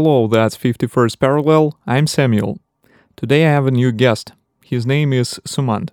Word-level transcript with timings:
Hello, 0.00 0.28
that's 0.28 0.56
51st 0.56 1.18
Parallel. 1.18 1.76
I'm 1.84 2.06
Samuel. 2.06 2.60
Today 3.16 3.44
I 3.44 3.50
have 3.50 3.66
a 3.66 3.72
new 3.72 3.90
guest. 3.90 4.30
His 4.64 4.86
name 4.86 5.12
is 5.12 5.40
Sumant. 5.44 5.90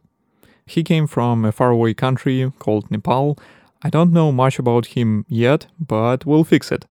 He 0.68 0.84
came 0.84 1.08
from 1.08 1.44
a 1.44 1.52
faraway 1.52 1.96
country 1.96 2.54
called 2.60 2.92
Nepal. 2.92 3.36
I 3.82 3.90
don't 3.90 4.14
know 4.14 4.32
much 4.32 4.60
about 4.60 4.94
him 4.96 5.26
yet, 5.28 5.66
but 5.80 6.24
we'll 6.24 6.44
fix 6.44 6.72
it. 6.72 6.86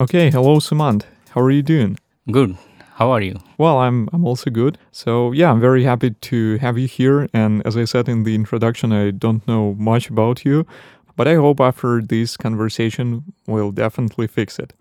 Okay, 0.00 0.28
hello 0.32 0.58
Sumant. 0.58 1.04
How 1.28 1.40
are 1.42 1.52
you 1.52 1.62
doing? 1.62 2.00
Good. 2.28 2.58
How 2.98 3.12
are 3.12 3.20
you? 3.20 3.36
Well, 3.58 3.78
I'm 3.78 4.08
I'm 4.12 4.26
also 4.26 4.50
good. 4.50 4.76
So 4.90 5.30
yeah, 5.30 5.52
I'm 5.52 5.60
very 5.60 5.84
happy 5.84 6.10
to 6.10 6.58
have 6.58 6.76
you 6.76 6.88
here. 6.88 7.28
And 7.32 7.64
as 7.64 7.76
I 7.76 7.84
said 7.84 8.08
in 8.08 8.24
the 8.24 8.34
introduction, 8.34 8.92
I 8.92 9.12
don't 9.12 9.46
know 9.46 9.76
much 9.78 10.10
about 10.10 10.44
you, 10.44 10.66
but 11.14 11.28
I 11.28 11.36
hope 11.36 11.60
after 11.60 12.02
this 12.02 12.36
conversation 12.36 13.22
we'll 13.46 13.70
definitely 13.70 14.26
fix 14.26 14.58
it. 14.58 14.72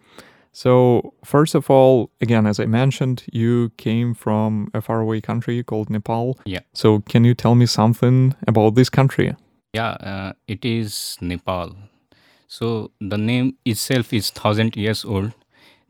So 0.52 1.13
first 1.23 1.53
of 1.53 1.70
all, 1.70 2.09
again, 2.20 2.48
as 2.48 2.59
I 2.59 2.66
mentioned, 2.66 3.23
you 3.31 3.70
came 3.77 4.16
from 4.16 4.71
a 4.73 4.81
faraway 4.81 5.21
country 5.21 5.63
called 5.63 5.91
Nepal. 5.91 6.40
Yeah. 6.45 6.62
So 6.73 7.02
can 7.02 7.23
you 7.23 7.35
tell 7.35 7.54
me 7.54 7.68
something 7.68 8.34
about 8.48 8.73
this 8.73 8.90
country? 8.90 9.35
Yeah, 9.73 9.91
uh, 9.91 10.34
it 10.48 10.65
is 10.65 11.18
Nepal. 11.21 11.76
So 12.48 12.90
the 12.99 13.18
name 13.20 13.57
itself 13.63 14.12
is 14.12 14.31
thousand 14.31 14.76
years 14.76 15.05
old. 15.05 15.34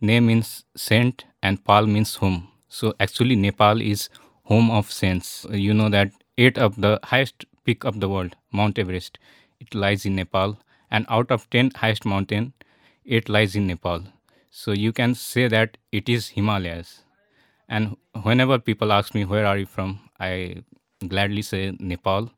Name 0.02 0.28
means 0.28 0.66
saint 0.76 1.26
and 1.42 1.64
Pal 1.64 1.86
means 1.88 2.16
home. 2.16 2.48
So 2.68 2.94
actually 3.00 3.36
Nepal 3.36 3.82
is 3.82 4.10
home 4.44 4.70
of 4.72 4.92
saints. 4.92 5.46
You 5.52 5.74
know 5.74 5.90
that 5.90 6.12
eight 6.38 6.58
of 6.58 6.76
the 6.82 7.00
highest 7.04 7.46
peak 7.66 7.84
of 7.84 8.00
the 8.00 8.10
world, 8.10 8.36
Mount 8.52 8.78
Everest, 8.80 9.20
it 9.60 9.74
lies 9.76 10.06
in 10.06 10.16
Nepal. 10.16 10.58
And 10.90 11.06
out 11.10 11.32
of 11.32 11.50
ten 11.50 11.72
highest 11.76 12.06
mountain, 12.06 12.54
eight 13.06 13.28
lies 13.30 13.56
in 13.56 13.68
Nepal. 13.68 14.04
So 14.52 14.72
you 14.72 14.94
can 14.94 15.16
say 15.16 15.48
that 15.48 15.78
it 15.92 16.08
is 16.10 16.30
Himalayas. 16.30 17.04
And 17.70 17.98
whenever 18.24 18.60
people 18.60 18.92
ask 18.94 19.14
me 19.14 19.26
where 19.26 19.46
are 19.46 19.58
you 19.58 19.66
from, 19.66 20.00
I 20.20 20.64
gladly 21.08 21.42
say 21.42 21.76
Nepal 21.80 22.32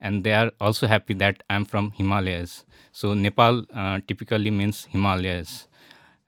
and 0.00 0.24
they 0.24 0.32
are 0.32 0.50
also 0.60 0.86
happy 0.86 1.14
that 1.14 1.42
I'm 1.50 1.64
from 1.64 1.92
Himalayas. 1.92 2.64
So 2.92 3.14
Nepal 3.14 3.64
uh, 3.74 4.00
typically 4.06 4.50
means 4.50 4.86
Himalayas. 4.86 5.68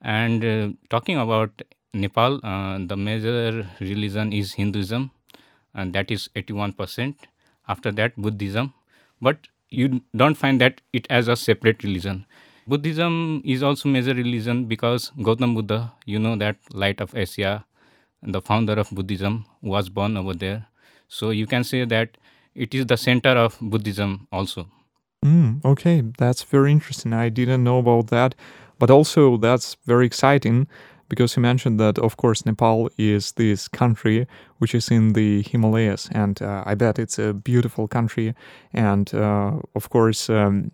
And 0.03 0.43
uh, 0.43 0.69
talking 0.89 1.17
about 1.17 1.61
Nepal, 1.93 2.39
uh, 2.43 2.79
the 2.85 2.97
major 2.97 3.67
religion 3.79 4.33
is 4.33 4.53
Hinduism, 4.53 5.11
and 5.73 5.93
that 5.93 6.11
is 6.11 6.29
81%. 6.35 7.15
After 7.67 7.91
that, 7.93 8.15
Buddhism. 8.17 8.73
But 9.21 9.47
you 9.69 10.01
don't 10.15 10.35
find 10.35 10.59
that 10.59 10.81
it 10.91 11.07
as 11.09 11.27
a 11.27 11.35
separate 11.35 11.83
religion. 11.83 12.25
Buddhism 12.67 13.41
is 13.45 13.63
also 13.63 13.89
major 13.89 14.13
religion 14.13 14.65
because 14.65 15.11
Gautam 15.17 15.55
Buddha, 15.55 15.93
you 16.05 16.19
know 16.19 16.35
that 16.35 16.57
light 16.71 17.01
of 17.01 17.15
Asia, 17.15 17.65
the 18.21 18.41
founder 18.41 18.73
of 18.73 18.89
Buddhism, 18.91 19.45
was 19.61 19.89
born 19.89 20.17
over 20.17 20.33
there. 20.33 20.67
So 21.07 21.29
you 21.29 21.47
can 21.47 21.63
say 21.63 21.85
that 21.85 22.17
it 22.55 22.73
is 22.73 22.85
the 22.85 22.97
center 22.97 23.29
of 23.29 23.57
Buddhism 23.61 24.27
also. 24.31 24.67
Mm, 25.23 25.63
okay, 25.63 26.03
that's 26.17 26.43
very 26.43 26.71
interesting. 26.71 27.13
I 27.13 27.29
didn't 27.29 27.63
know 27.63 27.79
about 27.79 28.07
that. 28.07 28.35
But 28.83 28.91
also, 28.91 29.37
that's 29.37 29.77
very 29.85 30.05
exciting 30.05 30.67
because 31.07 31.37
you 31.37 31.41
mentioned 31.41 31.79
that, 31.79 31.97
of 31.99 32.17
course, 32.17 32.45
Nepal 32.45 32.89
is 32.97 33.31
this 33.31 33.69
country 33.69 34.27
which 34.57 34.75
is 34.75 34.91
in 34.91 35.13
the 35.13 35.41
Himalayas. 35.43 36.09
And 36.11 36.41
uh, 36.41 36.63
I 36.65 36.75
bet 36.75 36.99
it's 36.99 37.17
a 37.17 37.33
beautiful 37.33 37.87
country. 37.87 38.35
And 38.73 39.13
uh, 39.15 39.53
of 39.73 39.89
course, 39.89 40.29
um, 40.29 40.71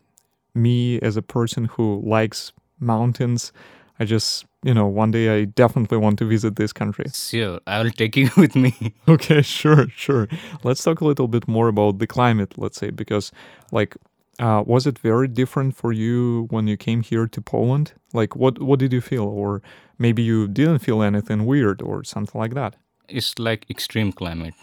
me 0.56 1.00
as 1.02 1.18
a 1.18 1.22
person 1.22 1.66
who 1.66 2.02
likes 2.04 2.52
mountains, 2.80 3.52
I 4.00 4.06
just, 4.06 4.48
you 4.64 4.74
know, 4.74 4.88
one 4.88 5.12
day 5.12 5.42
I 5.42 5.46
definitely 5.46 6.00
want 6.00 6.18
to 6.18 6.26
visit 6.26 6.56
this 6.56 6.74
country. 6.74 7.06
Sure, 7.14 7.60
I 7.68 7.84
will 7.84 7.92
take 7.92 8.18
you 8.18 8.32
with 8.38 8.56
me. 8.56 8.96
Okay, 9.08 9.42
sure, 9.60 9.86
sure. 9.96 10.28
Let's 10.64 10.84
talk 10.84 11.02
a 11.02 11.06
little 11.06 11.28
bit 11.28 11.48
more 11.48 11.68
about 11.68 12.00
the 12.00 12.08
climate, 12.08 12.58
let's 12.58 12.80
say, 12.80 12.90
because, 12.90 13.32
like, 13.72 13.96
uh, 14.40 14.64
was 14.66 14.88
it 14.88 14.98
very 14.98 15.28
different 15.28 15.76
for 15.76 15.92
you 15.92 16.48
when 16.50 16.68
you 16.68 16.78
came 16.78 17.02
here 17.02 17.28
to 17.28 17.42
Poland? 17.42 17.94
Like, 18.14 18.36
what 18.36 18.62
what 18.62 18.80
did 18.80 18.94
you 18.94 19.02
feel, 19.02 19.26
or 19.26 19.62
maybe 19.98 20.24
you 20.24 20.48
didn't 20.48 20.80
feel 20.80 21.04
anything 21.04 21.46
weird 21.46 21.82
or 21.82 22.04
something 22.04 22.40
like 22.40 22.54
that? 22.54 22.76
It's 23.08 23.38
like 23.38 23.70
extreme 23.70 24.12
climate. 24.14 24.56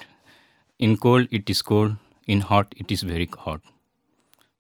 In 0.79 0.97
cold, 0.97 1.29
it 1.31 1.51
is 1.51 1.63
cold. 1.63 1.97
In 2.27 2.41
hot, 2.41 2.75
it 2.77 2.91
is 2.91 3.03
very 3.03 3.29
hot. 3.39 3.61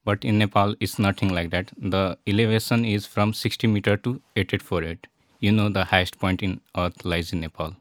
But 0.04 0.24
in 0.24 0.38
Nepal, 0.38 0.74
it's 0.80 0.98
nothing 0.98 1.34
like 1.34 1.50
that. 1.50 1.72
The 1.76 2.18
elevation 2.26 2.84
is 2.84 3.06
from 3.06 3.32
60 3.32 3.66
meter 3.66 3.96
to 3.96 4.20
8848. 4.36 5.06
You 5.40 5.52
know, 5.52 5.68
the 5.68 5.84
highest 5.84 6.18
point 6.20 6.42
in 6.42 6.60
Earth 6.76 7.04
lies 7.04 7.32
in 7.32 7.40
Nepal. 7.40 7.76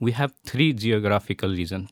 We 0.00 0.12
have 0.12 0.32
three 0.44 0.72
geographical 0.72 1.50
regions. 1.50 1.90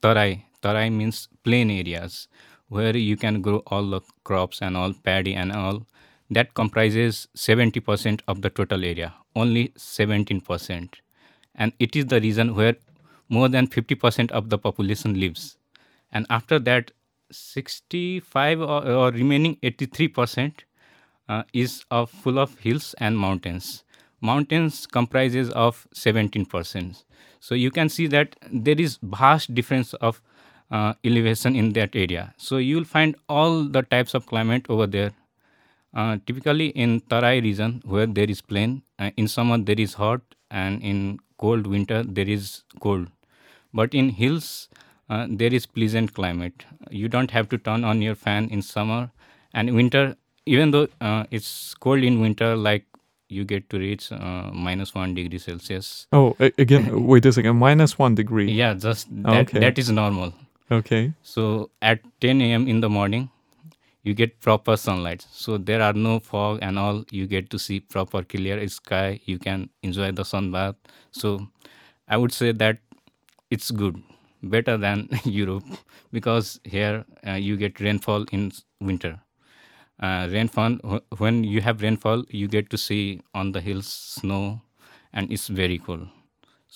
Tarai. 0.00 0.46
Tarai 0.62 0.90
means 0.90 1.28
plain 1.42 1.70
areas 1.70 2.28
where 2.68 2.96
you 2.96 3.16
can 3.16 3.40
grow 3.40 3.58
all 3.66 3.84
the 3.90 4.00
crops 4.24 4.60
and 4.60 4.76
all 4.76 4.92
paddy 4.92 5.34
and 5.34 5.52
all 5.52 5.86
that 6.30 6.54
comprises 6.54 7.28
70% 7.36 8.20
of 8.26 8.42
the 8.42 8.50
total 8.50 8.84
area 8.84 9.14
only 9.34 9.68
17% 9.76 10.94
and 11.54 11.72
it 11.78 11.94
is 11.96 12.06
the 12.06 12.20
region 12.20 12.54
where 12.54 12.76
more 13.28 13.48
than 13.48 13.66
50% 13.66 14.30
of 14.30 14.50
the 14.50 14.58
population 14.58 15.18
lives. 15.18 15.56
And 16.12 16.26
after 16.30 16.58
that 16.60 16.92
65 17.32 18.60
or, 18.60 18.86
or 18.86 19.10
remaining 19.10 19.56
83% 19.56 20.52
uh, 21.28 21.42
is 21.52 21.84
of 21.90 22.10
full 22.10 22.38
of 22.38 22.58
hills 22.60 22.94
and 22.98 23.18
mountains. 23.18 23.82
Mountains 24.20 24.86
comprises 24.86 25.50
of 25.50 25.86
17% 25.94 27.02
so 27.40 27.54
you 27.54 27.70
can 27.70 27.88
see 27.88 28.06
that 28.06 28.34
there 28.50 28.80
is 28.80 28.98
vast 29.02 29.54
difference 29.54 29.92
of 29.94 30.20
uh, 30.70 30.94
elevation 31.04 31.56
in 31.56 31.72
that 31.74 31.94
area. 31.94 32.34
So 32.36 32.56
you 32.56 32.76
will 32.76 32.84
find 32.84 33.16
all 33.28 33.64
the 33.64 33.82
types 33.82 34.14
of 34.14 34.26
climate 34.26 34.66
over 34.68 34.86
there. 34.86 35.12
Uh, 35.94 36.18
typically 36.26 36.68
in 36.68 37.00
Tarai 37.00 37.40
region 37.40 37.82
where 37.84 38.06
there 38.06 38.28
is 38.28 38.42
plain, 38.42 38.82
uh, 38.98 39.10
in 39.16 39.28
summer 39.28 39.56
there 39.56 39.80
is 39.80 39.94
hot 39.94 40.20
and 40.50 40.82
in 40.82 41.18
cold 41.38 41.66
winter 41.66 42.02
there 42.02 42.28
is 42.28 42.64
cold. 42.80 43.08
But 43.72 43.94
in 43.94 44.10
hills 44.10 44.68
uh, 45.08 45.26
there 45.30 45.52
is 45.52 45.66
pleasant 45.66 46.14
climate. 46.14 46.64
You 46.90 47.08
don't 47.08 47.30
have 47.30 47.48
to 47.50 47.58
turn 47.58 47.84
on 47.84 48.02
your 48.02 48.14
fan 48.14 48.48
in 48.50 48.62
summer 48.62 49.10
and 49.54 49.74
winter. 49.74 50.16
Even 50.44 50.70
though 50.70 50.88
uh, 51.00 51.24
it's 51.30 51.74
cold 51.74 52.02
in 52.04 52.20
winter, 52.20 52.54
like 52.56 52.84
you 53.28 53.44
get 53.44 53.68
to 53.70 53.78
reach 53.78 54.12
uh, 54.12 54.50
minus 54.52 54.94
one 54.94 55.14
degree 55.14 55.38
Celsius. 55.38 56.06
Oh, 56.12 56.36
again, 56.38 57.06
wait 57.06 57.26
a 57.26 57.32
second, 57.32 57.56
minus 57.56 57.98
one 57.98 58.14
degree. 58.14 58.50
Yeah, 58.50 58.74
just 58.74 59.08
that, 59.24 59.48
okay. 59.48 59.60
that 59.60 59.78
is 59.78 59.90
normal. 59.90 60.32
Okay. 60.70 61.12
So 61.22 61.70
at 61.80 62.00
10 62.20 62.52
a.m. 62.52 62.66
in 62.68 62.80
the 62.80 62.88
morning, 62.88 63.30
you 64.02 64.14
get 64.14 64.40
proper 64.40 64.76
sunlight. 64.76 65.26
So 65.30 65.58
there 65.58 65.82
are 65.82 65.92
no 65.92 66.18
fog 66.20 66.60
and 66.62 66.78
all. 66.78 67.04
You 67.10 67.26
get 67.26 67.50
to 67.50 67.58
see 67.58 67.80
proper 67.80 68.22
clear 68.22 68.66
sky. 68.68 69.20
You 69.24 69.38
can 69.38 69.70
enjoy 69.82 70.12
the 70.12 70.24
sun 70.24 70.52
bath. 70.52 70.76
So 71.12 71.48
I 72.08 72.16
would 72.16 72.32
say 72.32 72.52
that 72.52 72.78
it's 73.50 73.70
good, 73.70 74.02
better 74.42 74.76
than 74.76 75.08
Europe, 75.24 75.64
because 76.12 76.60
here 76.64 77.04
uh, 77.26 77.32
you 77.32 77.56
get 77.56 77.80
rainfall 77.80 78.24
in 78.32 78.52
winter. 78.80 79.20
Uh, 80.00 80.28
rainfall 80.30 80.78
when 81.18 81.44
you 81.44 81.60
have 81.62 81.82
rainfall, 81.82 82.24
you 82.30 82.48
get 82.48 82.70
to 82.70 82.78
see 82.78 83.20
on 83.34 83.52
the 83.52 83.60
hills 83.60 83.86
snow, 83.88 84.60
and 85.12 85.32
it's 85.32 85.48
very 85.48 85.78
cool. 85.78 86.08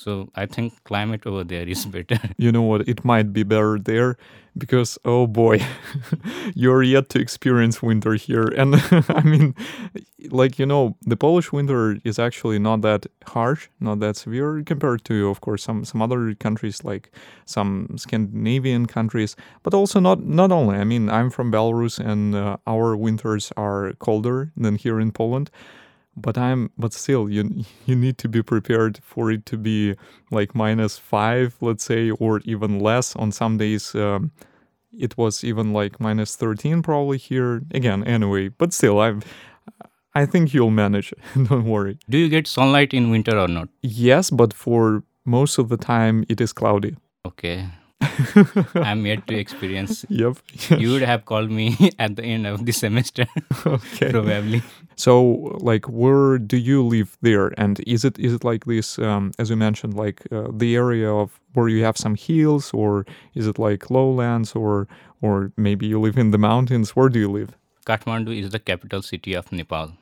So 0.01 0.31
I 0.35 0.47
think 0.47 0.83
climate 0.85 1.27
over 1.27 1.45
there 1.45 1.69
is 1.69 1.85
better. 1.95 2.19
You 2.39 2.51
know 2.51 2.63
what? 2.63 2.89
It 2.89 3.05
might 3.05 3.35
be 3.35 3.43
better 3.43 3.79
there 3.79 4.17
because 4.57 4.99
oh 5.05 5.27
boy, 5.27 5.61
you're 6.55 6.83
yet 6.83 7.11
to 7.11 7.21
experience 7.21 7.83
winter 7.83 8.15
here. 8.15 8.49
And 8.61 8.77
I 9.11 9.21
mean, 9.23 9.55
like 10.31 10.59
you 10.59 10.65
know, 10.65 10.97
the 11.03 11.17
Polish 11.17 11.53
winter 11.53 11.99
is 12.03 12.19
actually 12.19 12.59
not 12.59 12.81
that 12.81 13.07
harsh, 13.27 13.69
not 13.79 14.01
that 14.01 14.17
severe 14.17 14.63
compared 14.65 15.05
to, 15.05 15.29
of 15.29 15.43
course, 15.43 15.63
some 15.63 15.85
some 15.85 16.01
other 16.01 16.35
countries 16.35 16.83
like 16.83 17.13
some 17.45 17.87
Scandinavian 17.97 18.87
countries. 18.87 19.37
But 19.63 19.75
also 19.75 20.01
not 20.01 20.25
not 20.25 20.51
only. 20.51 20.77
I 20.77 20.85
mean, 20.85 21.11
I'm 21.11 21.29
from 21.31 21.53
Belarus, 21.53 21.99
and 21.99 22.35
uh, 22.35 22.57
our 22.67 22.97
winters 22.97 23.53
are 23.57 23.93
colder 23.99 24.51
than 24.57 24.77
here 24.77 24.99
in 24.99 25.13
Poland 25.13 25.51
but 26.17 26.37
i'm 26.37 26.71
but 26.77 26.93
still 26.93 27.29
you 27.31 27.65
you 27.87 27.95
need 27.95 28.19
to 28.19 28.29
be 28.29 28.43
prepared 28.43 28.99
for 29.03 29.31
it 29.31 29.47
to 29.47 29.57
be 29.57 29.95
like 30.31 30.55
minus 30.55 30.99
five 30.99 31.57
let's 31.61 31.85
say 31.85 32.11
or 32.11 32.41
even 32.45 32.79
less. 32.81 33.15
On 33.17 33.33
some 33.33 33.59
days 33.59 33.95
um, 33.95 34.31
it 34.99 35.17
was 35.17 35.45
even 35.45 35.73
like 35.73 36.01
minus 36.01 36.37
13 36.37 36.83
probably 36.83 37.19
here. 37.19 37.63
Again 37.73 38.05
anyway 38.05 38.49
but 38.49 38.73
still 38.73 39.01
i'm 39.01 39.23
i 40.15 40.27
think 40.27 40.53
you'll 40.53 40.71
manage. 40.71 41.15
Don't 41.35 41.65
worry. 41.65 41.99
Do 42.09 42.19
you 42.19 42.29
get 42.29 42.47
sunlight 42.47 42.93
in 42.93 43.11
winter 43.11 43.39
or 43.39 43.49
not? 43.49 43.69
Yes 43.83 44.31
but 44.31 44.53
for 44.53 45.05
most 45.25 45.59
of 45.59 45.69
the 45.69 45.77
time 45.77 46.25
it 46.29 46.41
is 46.41 46.53
cloudy. 46.53 46.97
Okay 47.25 47.69
I'm 48.75 49.05
yet 49.05 49.27
to 49.27 49.35
experience. 49.39 50.05
Yep. 50.09 50.39
You 50.79 50.93
would 50.93 51.03
have 51.03 51.25
called 51.25 51.51
me 51.51 51.91
at 51.99 52.17
the 52.17 52.23
end 52.25 52.47
of 52.47 52.65
the 52.65 52.73
semester, 52.73 53.27
okay. 53.67 54.11
probably. 54.17 54.63
So, 54.97 55.23
like, 55.61 55.87
where 55.89 56.39
do 56.39 56.57
you 56.57 56.83
live 56.83 57.17
there? 57.21 57.53
And 57.59 57.81
is 57.87 58.05
it 58.05 58.19
is 58.19 58.33
it 58.35 58.45
like 58.45 58.65
this, 58.65 58.99
um, 58.99 59.33
as 59.39 59.51
you 59.51 59.57
mentioned, 59.57 59.95
like 59.95 60.27
uh, 60.33 60.49
the 60.53 60.77
area 60.77 61.11
of 61.13 61.41
where 61.55 61.69
you 61.69 61.85
have 61.85 61.97
some 61.97 62.15
hills, 62.15 62.71
or 62.73 63.07
is 63.35 63.47
it 63.47 63.59
like 63.59 63.91
lowlands, 63.91 64.55
or 64.55 64.89
or 65.21 65.53
maybe 65.57 65.87
you 65.87 66.01
live 66.01 66.19
in 66.19 66.31
the 66.31 66.39
mountains? 66.39 66.97
Where 66.97 67.09
do 67.09 67.19
you 67.19 67.31
live? 67.31 67.57
Kathmandu 67.87 68.39
is 68.39 68.51
the 68.51 68.59
capital 68.59 69.03
city 69.03 69.35
of 69.35 69.51
Nepal. 69.53 69.93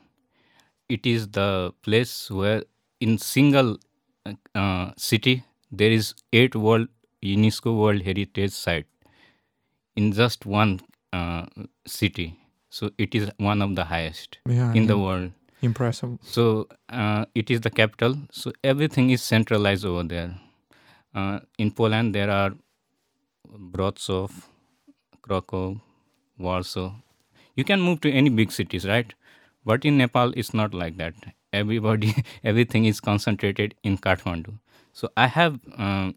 It 0.87 1.05
is 1.05 1.29
the 1.29 1.73
place 1.81 2.31
where, 2.31 2.63
in 2.99 3.17
single 3.17 3.77
uh, 4.25 4.33
uh, 4.55 4.91
city, 4.97 5.43
there 5.71 5.91
is 5.91 6.13
eight 6.33 6.55
World 6.55 6.87
UNESCO 7.23 7.77
World 7.77 8.01
Heritage 8.03 8.51
Site 8.51 8.87
in 9.95 10.11
just 10.13 10.45
one 10.45 10.79
uh, 11.13 11.45
city. 11.85 12.39
So 12.69 12.91
it 12.97 13.15
is 13.15 13.31
one 13.37 13.61
of 13.61 13.75
the 13.75 13.85
highest 13.85 14.37
Yeah, 14.47 14.73
in 14.73 14.87
the 14.87 14.97
world. 14.97 15.31
impressive. 15.61 16.17
So 16.21 16.67
uh, 16.89 17.25
it 17.35 17.49
is 17.51 17.61
the 17.61 17.69
capital. 17.69 18.15
So 18.31 18.51
everything 18.63 19.09
is 19.09 19.21
centralized 19.21 19.85
over 19.85 20.03
there. 20.03 20.39
Uh, 21.13 21.39
in 21.57 21.71
Poland, 21.71 22.13
there 22.15 22.29
are 22.29 22.51
Wrocław, 23.73 24.31
Krakow, 25.21 25.81
Warsaw. 26.37 26.93
You 27.55 27.63
can 27.63 27.81
move 27.81 28.01
to 28.01 28.11
any 28.11 28.29
big 28.29 28.51
cities, 28.51 28.87
right? 28.87 29.13
But 29.65 29.85
in 29.85 29.97
Nepal, 29.97 30.33
it's 30.37 30.53
not 30.53 30.73
like 30.73 30.97
that. 30.97 31.13
Everybody, 31.51 32.13
everything 32.43 32.85
is 32.85 32.99
concentrated 32.99 33.75
in 33.83 33.97
Kathmandu. 33.97 34.59
So 34.93 35.09
I 35.17 35.27
have 35.27 35.59
um, 35.77 36.15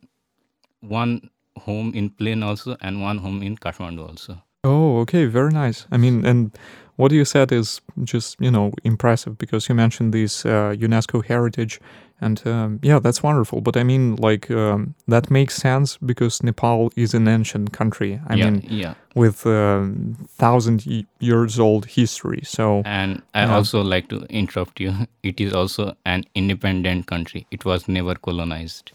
one 0.83 1.31
home 1.67 1.93
in 1.95 2.11
Plain 2.11 2.43
also 2.43 2.77
and 2.81 3.03
one 3.03 3.19
home 3.19 3.43
in 3.43 3.57
Kathmandu 3.57 4.09
also. 4.09 4.43
Oh, 4.65 5.01
okay, 5.01 5.27
very 5.27 5.53
nice. 5.53 5.87
I 5.91 5.97
mean, 5.97 6.25
and 6.25 6.57
what 6.97 7.11
you 7.13 7.25
said 7.25 7.51
is 7.53 7.81
just 8.05 8.37
you 8.41 8.51
know 8.51 8.73
impressive 8.85 9.37
because 9.39 9.69
you 9.69 9.75
mentioned 9.75 10.13
this 10.15 10.45
uh, 10.47 10.75
UNESCO 10.79 11.25
heritage, 11.25 11.81
and 12.21 12.47
um, 12.47 12.79
yeah, 12.83 13.01
that's 13.01 13.23
wonderful. 13.25 13.61
But 13.61 13.77
I 13.77 13.83
mean, 13.83 14.15
like 14.17 14.51
um, 14.51 14.95
that 15.09 15.31
makes 15.31 15.57
sense 15.57 15.99
because 15.99 16.43
Nepal 16.45 16.93
is 16.97 17.15
an 17.15 17.27
ancient 17.29 17.73
country. 17.73 18.21
I 18.29 18.37
yeah, 18.37 18.51
mean, 18.51 18.63
yeah. 18.71 18.95
with 19.17 19.45
um, 19.47 20.15
thousand 20.39 20.87
years 21.19 21.59
old 21.59 21.87
history. 21.87 22.41
So 22.45 22.83
And 22.85 23.23
I 23.35 23.43
Yeah. 23.43 23.57
also 23.57 23.83
like 23.83 24.09
to 24.09 24.25
interrupt 24.29 24.81
you. 24.81 24.93
It 25.23 25.41
is 25.41 25.53
also 25.53 25.95
an 26.05 26.25
independent 26.35 27.07
country. 27.07 27.47
It 27.51 27.65
was 27.65 27.89
never 27.89 28.15
colonized. 28.15 28.93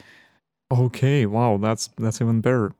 Okay, 0.72 1.26
wow, 1.26 1.58
that's 1.58 1.90
that's 1.98 2.22
even 2.22 2.42
better. 2.42 2.74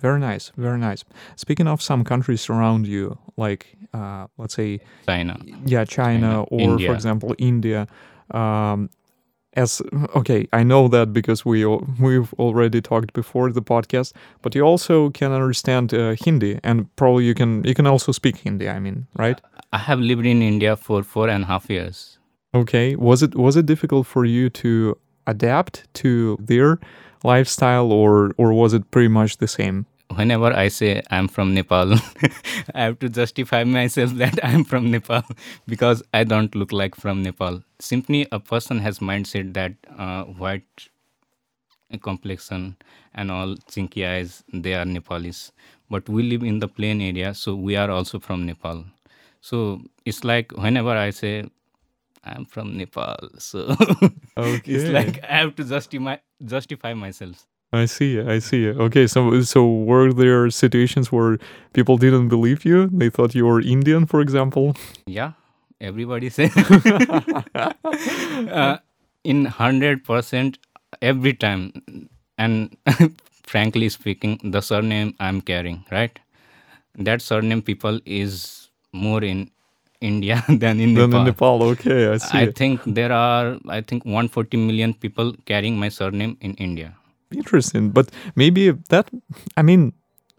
Very 0.00 0.20
nice, 0.20 0.52
very 0.56 0.78
nice. 0.78 1.04
Speaking 1.36 1.66
of 1.66 1.80
some 1.80 2.04
countries 2.04 2.50
around 2.50 2.86
you, 2.86 3.18
like 3.36 3.76
uh, 3.92 4.26
let's 4.38 4.54
say 4.54 4.80
China. 5.06 5.38
yeah 5.66 5.84
china, 5.84 6.20
China, 6.20 6.42
or 6.44 6.60
India. 6.60 6.88
for 6.88 6.94
example 6.94 7.34
india 7.38 7.86
um 8.30 8.88
as 9.56 9.80
okay 10.14 10.48
i 10.52 10.62
know 10.64 10.88
that 10.88 11.12
because 11.12 11.44
we 11.44 11.64
we've 12.00 12.32
already 12.38 12.80
talked 12.80 13.12
before 13.12 13.52
the 13.52 13.62
podcast 13.62 14.12
but 14.42 14.54
you 14.54 14.62
also 14.62 15.10
can 15.10 15.30
understand 15.32 15.94
uh, 15.94 16.14
hindi 16.24 16.58
and 16.64 16.88
probably 16.96 17.24
you 17.24 17.34
can 17.34 17.62
you 17.64 17.74
can 17.74 17.86
also 17.86 18.12
speak 18.12 18.36
hindi 18.38 18.68
i 18.68 18.78
mean 18.80 19.06
right 19.16 19.40
I 19.72 19.78
have 19.78 19.98
lived 20.00 20.24
in 20.24 20.40
India 20.42 20.76
for 20.76 21.02
four 21.02 21.28
and 21.28 21.42
a 21.44 21.46
half 21.46 21.68
years. 21.68 22.18
okay 22.54 22.94
was 22.96 23.22
it 23.22 23.34
was 23.34 23.56
it 23.56 23.66
difficult 23.66 24.06
for 24.06 24.24
you 24.24 24.48
to 24.62 24.96
adapt 25.26 25.74
to 26.02 26.36
their 26.40 26.78
lifestyle 27.24 27.92
or 27.92 28.32
or 28.38 28.52
was 28.52 28.74
it 28.74 28.90
pretty 28.90 29.08
much 29.08 29.38
the 29.38 29.48
same 29.48 29.86
Whenever 30.14 30.52
I 30.52 30.68
say 30.68 31.02
I'm 31.10 31.28
from 31.28 31.54
Nepal, 31.54 31.94
I 32.74 32.82
have 32.82 32.98
to 33.00 33.08
justify 33.08 33.64
myself 33.64 34.10
that 34.22 34.38
I'm 34.44 34.64
from 34.64 34.90
Nepal 34.90 35.22
because 35.66 36.02
I 36.12 36.24
don't 36.24 36.54
look 36.54 36.72
like 36.72 36.94
from 36.94 37.22
Nepal. 37.22 37.62
Simply, 37.80 38.28
a 38.30 38.38
person 38.38 38.78
has 38.80 39.00
mindset 39.00 39.54
that 39.54 39.74
uh, 39.98 40.24
white 40.24 40.88
complexion 42.02 42.76
and 43.14 43.30
all 43.30 43.56
chinky 43.70 44.06
eyes, 44.08 44.44
they 44.52 44.74
are 44.74 44.84
Nepalis. 44.84 45.52
But 45.90 46.08
we 46.08 46.22
live 46.22 46.42
in 46.42 46.60
the 46.60 46.68
plain 46.68 47.00
area, 47.00 47.34
so 47.34 47.54
we 47.54 47.76
are 47.76 47.90
also 47.90 48.18
from 48.18 48.46
Nepal. 48.46 48.84
So 49.40 49.82
it's 50.04 50.24
like 50.24 50.52
whenever 50.52 50.90
I 50.90 51.10
say 51.10 51.44
I'm 52.24 52.46
from 52.46 52.76
Nepal, 52.76 53.16
so 53.38 53.74
it's 54.36 54.90
like 54.90 55.22
I 55.24 55.38
have 55.38 55.56
to 55.56 55.64
justify 55.64 56.16
justify 56.44 56.94
myself. 56.94 57.46
I 57.72 57.86
see. 57.86 58.20
I 58.20 58.38
see. 58.38 58.68
Okay, 58.68 59.06
so 59.06 59.40
so 59.42 59.66
were 59.66 60.12
there 60.12 60.48
situations 60.50 61.10
where 61.10 61.38
people 61.72 61.96
didn't 61.98 62.28
believe 62.28 62.64
you? 62.64 62.86
They 62.86 63.10
thought 63.10 63.34
you 63.34 63.46
were 63.46 63.60
Indian, 63.60 64.06
for 64.06 64.20
example. 64.20 64.76
Yeah, 65.06 65.32
everybody 65.80 66.30
say 66.30 66.50
uh, 67.54 68.78
in 69.24 69.46
hundred 69.46 70.04
percent 70.04 70.58
every 71.02 71.34
time, 71.34 72.08
and 72.38 72.76
frankly 73.42 73.88
speaking, 73.88 74.38
the 74.44 74.60
surname 74.60 75.14
I'm 75.18 75.40
carrying, 75.40 75.84
right? 75.90 76.16
That 76.96 77.22
surname 77.22 77.62
people 77.62 77.98
is 78.06 78.70
more 78.92 79.24
in 79.24 79.50
India 80.08 80.36
than 80.64 80.80
in 80.80 80.94
Then 80.94 81.10
Nepal. 81.10 81.20
in 81.20 81.26
Nepal, 81.26 81.62
okay, 81.72 81.98
I 82.14 82.18
see. 82.18 82.38
I 82.38 82.46
think 82.60 82.82
there 83.00 83.12
are 83.12 83.58
I 83.78 83.80
think 83.80 84.04
140 84.04 84.56
million 84.66 84.94
people 84.94 85.34
carrying 85.46 85.78
my 85.78 85.88
surname 85.90 86.36
in 86.40 86.54
India. 86.68 86.92
Interesting, 87.32 87.90
but 87.90 88.10
maybe 88.36 88.70
that. 88.90 89.10
I 89.56 89.62
mean, 89.62 89.92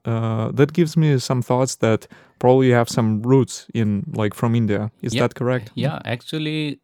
uh, 0.05 0.51
that 0.53 0.73
gives 0.73 0.95
me 0.97 1.17
some 1.19 1.41
thoughts 1.41 1.75
that 1.77 2.07
probably 2.39 2.67
you 2.67 2.73
have 2.75 2.89
some 2.89 3.21
roots 3.23 3.67
in 3.73 4.03
like 4.21 4.33
from 4.33 4.55
India. 4.55 4.91
Is 5.01 5.13
Yeah. 5.13 5.23
that 5.27 5.35
correct? 5.35 5.71
Yeah, 5.75 5.99
actually, 6.05 6.79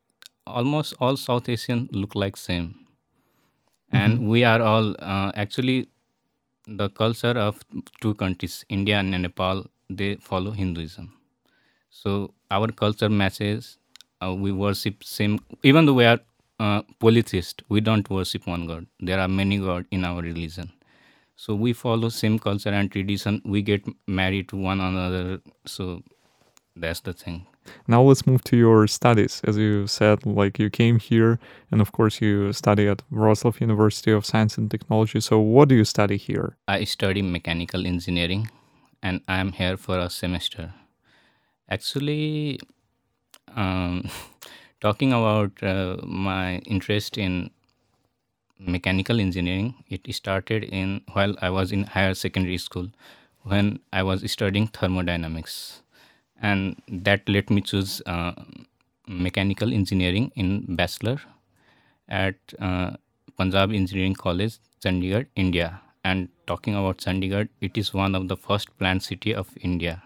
almost 0.48 0.94
all 1.00 1.18
South 1.18 1.48
Asian 1.50 1.88
look 1.94 2.16
like 2.16 2.36
same, 2.38 2.74
and 3.92 4.28
we 4.28 4.44
are 4.44 4.62
all 4.62 4.96
uh, 5.00 5.32
actually 5.36 5.88
the 6.68 6.90
culture 6.90 7.38
of 7.48 7.60
two 8.02 8.14
countries, 8.16 8.66
India 8.70 9.00
and 9.00 9.12
Nepal. 9.12 9.66
They 9.90 10.16
follow 10.16 10.52
Hinduism, 10.52 11.12
so 11.92 12.34
our 12.50 12.72
culture 12.72 13.10
matches. 13.10 13.78
Uh, 14.24 14.34
we 14.34 14.52
worship 14.52 15.04
same, 15.04 15.40
even 15.64 15.86
though 15.86 15.94
we 15.94 16.06
are 16.06 16.20
uh, 16.60 16.82
polytheist. 17.00 17.64
We 17.70 17.82
don't 17.82 18.10
worship 18.10 18.48
one 18.48 18.66
god. 18.66 18.88
There 19.00 19.20
are 19.20 19.28
many 19.28 19.58
god 19.58 19.86
in 19.92 20.06
our 20.06 20.22
religion. 20.22 20.72
So 21.36 21.56
we 21.56 21.74
follow 21.74 22.10
same 22.10 22.38
culture 22.40 22.70
and 22.70 22.92
tradition. 22.92 23.42
We 23.44 23.62
get 23.62 23.84
married 24.08 24.50
to 24.50 24.58
one 24.58 24.80
another. 24.80 25.42
So 25.66 26.04
that's 26.76 27.00
the 27.02 27.14
thing. 27.14 27.48
Now 27.88 28.02
let's 28.04 28.26
move 28.28 28.44
to 28.46 28.58
your 28.58 28.88
studies. 28.88 29.42
As 29.44 29.58
you 29.58 29.88
said, 29.88 30.26
like 30.26 30.60
you 30.60 30.70
came 30.70 31.00
here, 31.00 31.40
and 31.72 31.82
of 31.82 31.92
course 31.92 32.22
you 32.22 32.54
study 32.54 32.88
at 32.88 33.02
Wrocław 33.12 33.60
University 33.60 34.12
of 34.12 34.26
Science 34.26 34.58
and 34.58 34.70
Technology. 34.70 35.20
So 35.20 35.40
what 35.40 35.68
do 35.68 35.76
you 35.76 35.86
study 35.86 36.18
here? 36.18 36.58
I 36.68 36.84
study 36.86 37.22
mechanical 37.22 37.86
engineering 37.86 38.50
and 39.04 39.22
I'm 39.28 39.52
here 39.52 39.78
for 39.78 40.00
a 40.00 40.10
semester. 40.10 40.74
Actually, 41.72 42.60
um, 43.56 44.10
talking 44.82 45.14
about 45.14 45.52
uh, 45.64 45.98
my 46.04 46.58
interest 46.60 47.18
in 47.18 47.52
mechanical 48.60 49.20
engineering, 49.20 49.76
it 49.90 50.02
started 50.16 50.64
in 50.64 51.02
while 51.14 51.36
I 51.42 51.50
was 51.50 51.72
in 51.72 51.84
higher 51.84 52.14
secondary 52.14 52.58
school 52.58 52.88
when 53.44 53.80
I 53.92 54.04
was 54.04 54.30
studying 54.32 54.68
thermodynamics, 54.68 55.82
and 56.42 56.82
that 56.88 57.28
let 57.28 57.50
me 57.50 57.62
choose 57.62 58.02
uh, 58.06 58.34
mechanical 59.08 59.74
engineering 59.74 60.32
in 60.36 60.76
bachelor 60.76 61.20
at 62.10 62.38
uh, 62.60 62.92
Punjab 63.38 63.72
Engineering 63.74 64.16
College, 64.16 64.60
Chandigarh, 64.84 65.28
India. 65.36 65.82
And 66.04 66.30
talking 66.48 66.76
about 66.76 66.98
Chandigarh, 67.00 67.50
it 67.62 67.78
is 67.78 67.94
one 67.94 68.16
of 68.16 68.28
the 68.30 68.38
first 68.38 68.78
planned 68.80 69.04
city 69.04 69.36
of 69.36 69.50
India. 69.62 70.04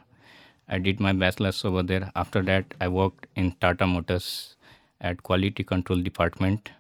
I 0.68 0.80
did 0.80 1.00
my 1.00 1.14
bachelor's 1.14 1.64
over 1.64 1.84
there. 1.84 2.12
After 2.16 2.42
that, 2.44 2.74
I 2.82 2.88
worked 2.88 3.28
in 3.36 3.52
Tata 3.62 3.86
Motors 3.86 4.56
at 5.00 5.22
quality 5.24 5.64
control 5.64 6.02
department. 6.02 6.72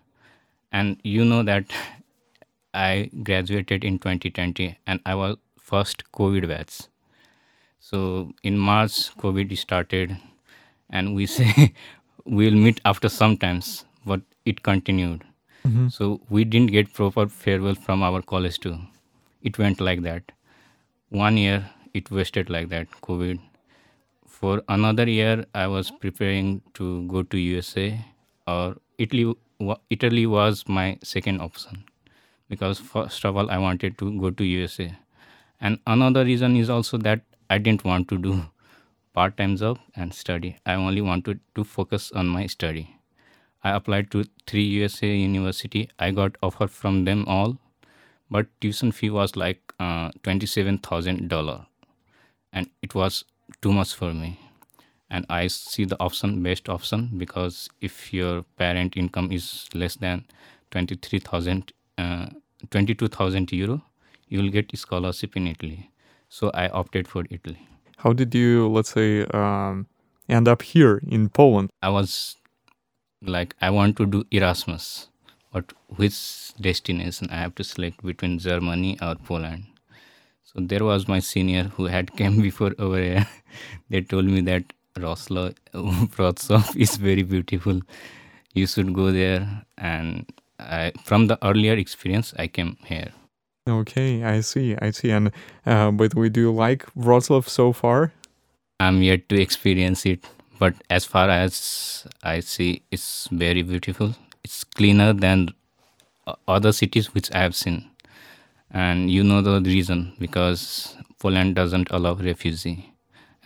And 0.71 0.99
you 1.03 1.23
know 1.23 1.43
that 1.43 1.65
I 2.73 3.09
graduated 3.23 3.83
in 3.83 3.99
2020 3.99 4.77
and 4.85 4.99
I 5.05 5.15
was 5.15 5.37
first 5.57 6.11
COVID 6.11 6.47
batch. 6.47 6.81
So 7.79 8.33
in 8.43 8.57
March, 8.57 9.15
COVID 9.17 9.55
started, 9.57 10.17
and 10.89 11.15
we 11.15 11.25
say 11.37 11.73
we'll 12.25 12.55
meet 12.55 12.81
after 12.83 13.09
some 13.09 13.37
times, 13.37 13.85
but 14.05 14.21
it 14.45 14.63
continued. 14.63 15.23
Mm-hmm. 15.65 15.87
So 15.89 16.21
we 16.29 16.43
didn't 16.43 16.71
get 16.71 16.93
proper 16.93 17.27
farewell 17.27 17.75
from 17.75 18.03
our 18.03 18.21
college 18.21 18.59
too. 18.59 18.77
It 19.41 19.57
went 19.57 19.79
like 19.79 20.01
that. 20.01 20.31
One 21.09 21.37
year 21.37 21.69
it 21.93 22.11
wasted 22.11 22.49
like 22.49 22.69
that, 22.69 22.89
COVID. 23.01 23.39
For 24.37 24.61
another 24.69 25.07
year, 25.09 25.45
I 25.55 25.67
was 25.67 25.89
preparing 25.89 26.61
to 26.75 27.07
go 27.07 27.23
to 27.23 27.37
USA 27.37 28.05
or 28.45 28.75
Italy. 28.97 29.33
Italy 29.89 30.25
was 30.25 30.63
my 30.67 30.97
second 31.03 31.41
option 31.41 31.85
because 32.49 32.79
first 32.79 33.25
of 33.25 33.37
all, 33.37 33.49
I 33.51 33.57
wanted 33.57 33.97
to 33.99 34.11
go 34.19 34.31
to 34.31 34.43
USA 34.43 34.95
And 35.61 35.79
another 35.87 36.25
reason 36.25 36.57
is 36.57 36.69
also 36.69 36.97
that 36.99 37.21
I 37.49 37.57
didn't 37.59 37.85
want 37.85 38.09
to 38.09 38.17
do 38.17 38.33
part-time 39.13 39.57
job 39.57 39.79
and 39.95 40.13
study. 40.13 40.57
I 40.65 40.75
only 40.75 41.01
wanted 41.01 41.39
to 41.55 41.63
focus 41.63 42.11
on 42.11 42.27
my 42.27 42.47
study. 42.47 42.89
I 43.63 43.71
applied 43.71 44.11
to 44.11 44.25
three 44.47 44.65
USA 44.79 45.15
university. 45.15 45.89
I 45.99 46.11
got 46.11 46.37
offer 46.43 46.67
from 46.67 47.05
them 47.05 47.25
all, 47.27 47.57
but 48.31 48.47
tuition 48.61 48.91
fee 48.91 49.11
was 49.11 49.35
like 49.37 49.73
uh, 49.79 50.11
twenty-seven 50.23 50.79
thousand 50.79 51.29
dollar, 51.29 51.65
and 52.53 52.69
it 52.81 52.95
was 52.95 53.23
too 53.61 53.73
much 53.73 53.93
for 53.93 54.13
me. 54.13 54.39
And 55.09 55.25
I 55.29 55.47
see 55.47 55.85
the 55.85 55.99
option 55.99 56.41
best 56.41 56.67
option 56.67 57.11
because 57.17 57.69
if 57.79 58.13
your 58.13 58.43
parent 58.57 58.97
income 58.97 59.31
is 59.31 59.69
less 59.73 59.95
than 59.95 60.25
twenty-three 60.71 61.19
thousand, 61.19 61.71
uh, 61.97 62.27
twenty-two 62.71 63.07
thousand 63.07 63.51
euro, 63.51 63.83
you 64.27 64.41
will 64.41 64.49
get 64.49 64.75
scholarship 64.75 65.37
in 65.37 65.47
Italy. 65.47 65.91
So 66.29 66.49
I 66.53 66.69
opted 66.69 67.07
for 67.07 67.23
Italy. 67.29 67.59
How 67.97 68.13
did 68.13 68.33
you, 68.33 68.67
let's 68.67 68.89
say, 68.89 69.25
um, 69.25 69.87
end 70.27 70.47
up 70.47 70.63
here 70.63 70.99
in 71.07 71.29
Poland? 71.29 71.69
I 71.81 71.89
was 71.89 72.35
like, 73.21 73.55
I 73.61 73.69
want 73.69 73.95
to 73.97 74.05
do 74.05 74.25
Erasmus, 74.31 75.07
but 75.53 75.71
which 75.95 76.53
destination 76.59 77.29
I 77.31 77.35
have 77.35 77.55
to 77.55 77.63
select 77.63 78.03
between 78.03 78.39
Germany 78.39 78.97
or 79.01 79.15
Poland. 79.15 79.65
So 80.55 80.61
there 80.61 80.85
was 80.85 81.07
my 81.07 81.19
senior 81.19 81.63
who 81.63 81.85
had 81.85 82.15
came 82.15 82.41
before 82.49 82.73
over 82.79 82.97
here. 82.97 83.27
they 83.89 84.01
told 84.01 84.25
me 84.25 84.41
that 84.41 84.63
Roslo 84.95 85.53
Wrocław 85.73 86.75
is 86.77 86.95
very 86.95 87.23
beautiful. 87.23 87.81
You 88.53 88.65
should 88.67 88.93
go 88.93 89.11
there. 89.11 89.65
And 89.77 90.31
I, 90.59 90.93
from 91.03 91.27
the 91.27 91.37
earlier 91.45 91.73
experience, 91.73 92.33
I 92.39 92.47
came 92.47 92.77
here. 92.85 93.11
Okay, 93.67 94.23
I 94.23 94.39
see, 94.41 94.77
I 94.81 94.91
see. 94.91 95.09
And 95.11 95.31
uh, 95.65 95.91
but 95.91 96.15
we 96.15 96.29
do 96.29 96.51
like 96.51 96.85
Wrocław 96.95 97.49
so 97.49 97.73
far? 97.73 98.13
I'm 98.79 99.01
yet 99.01 99.27
to 99.29 99.41
experience 99.41 100.05
it, 100.05 100.23
but 100.59 100.75
as 100.89 101.05
far 101.05 101.29
as 101.29 102.05
I 102.23 102.41
see, 102.41 102.83
it's 102.91 103.27
very 103.31 103.61
beautiful. 103.61 104.15
It's 104.43 104.63
cleaner 104.63 105.13
than 105.13 105.49
other 106.47 106.71
cities 106.71 107.13
which 107.13 107.31
I 107.33 107.39
have 107.39 107.55
seen, 107.55 107.89
and 108.75 109.09
you 109.09 109.23
know 109.23 109.41
the 109.41 109.61
reason 109.61 110.13
because 110.19 110.95
Poland 111.19 111.55
doesn't 111.55 111.89
allow 111.91 112.13
refugee, 112.15 112.93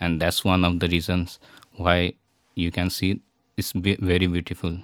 and 0.00 0.20
that's 0.20 0.44
one 0.44 0.64
of 0.64 0.80
the 0.80 0.88
reasons 0.88 1.38
why 1.76 2.14
you 2.54 2.70
can 2.70 2.90
see 2.90 3.22
it's 3.56 3.72
very 3.72 4.26
beautiful. 4.26 4.76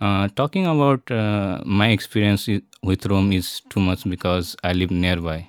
Uh, 0.00 0.28
talking 0.34 0.66
about 0.66 1.10
uh, 1.10 1.62
my 1.64 1.88
experience 1.88 2.48
with 2.82 3.06
Rome 3.06 3.32
is 3.32 3.62
too 3.70 3.80
much 3.80 4.04
because 4.04 4.56
I 4.62 4.72
live 4.72 4.90
nearby 4.90 5.48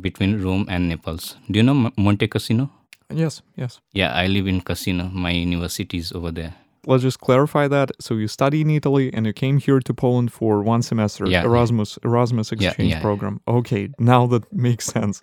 between 0.00 0.42
Rome 0.42 0.66
and 0.68 0.88
Naples. 0.88 1.36
Do 1.50 1.58
you 1.58 1.62
know 1.62 1.90
Monte 1.96 2.28
Cassino? 2.28 2.70
Yes, 3.10 3.42
yes. 3.56 3.80
Yeah, 3.92 4.12
I 4.12 4.26
live 4.26 4.46
in 4.46 4.60
Cassino. 4.60 5.08
My 5.12 5.30
university 5.30 5.98
is 5.98 6.12
over 6.12 6.30
there. 6.30 6.54
Let's 6.86 7.02
just 7.02 7.20
clarify 7.20 7.68
that. 7.68 7.90
So 8.00 8.14
you 8.14 8.28
study 8.28 8.60
in 8.60 8.70
Italy 8.70 9.12
and 9.14 9.26
you 9.26 9.32
came 9.32 9.58
here 9.58 9.80
to 9.80 9.94
Poland 9.94 10.32
for 10.32 10.62
one 10.62 10.82
semester, 10.82 11.24
Yeah. 11.26 11.44
Erasmus 11.44 11.98
Erasmus 12.04 12.52
exchange 12.52 12.92
yeah. 12.92 13.00
program. 13.00 13.40
Okay, 13.46 13.88
now 13.98 14.26
that 14.26 14.52
makes 14.52 14.86
sense. 14.86 15.20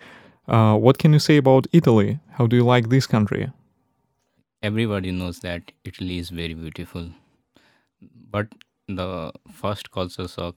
Uh, 0.48 0.76
what 0.76 0.98
can 0.98 1.12
you 1.12 1.18
say 1.18 1.36
about 1.36 1.66
Italy? 1.72 2.18
How 2.32 2.46
do 2.46 2.56
you 2.56 2.64
like 2.64 2.88
this 2.88 3.06
country? 3.06 3.50
Everybody 4.62 5.10
knows 5.12 5.40
that 5.40 5.72
Italy 5.84 6.18
is 6.18 6.30
very 6.30 6.54
beautiful. 6.54 7.10
But 8.30 8.48
the 8.88 9.32
first 9.52 9.90
culture 9.90 10.28
shock. 10.28 10.56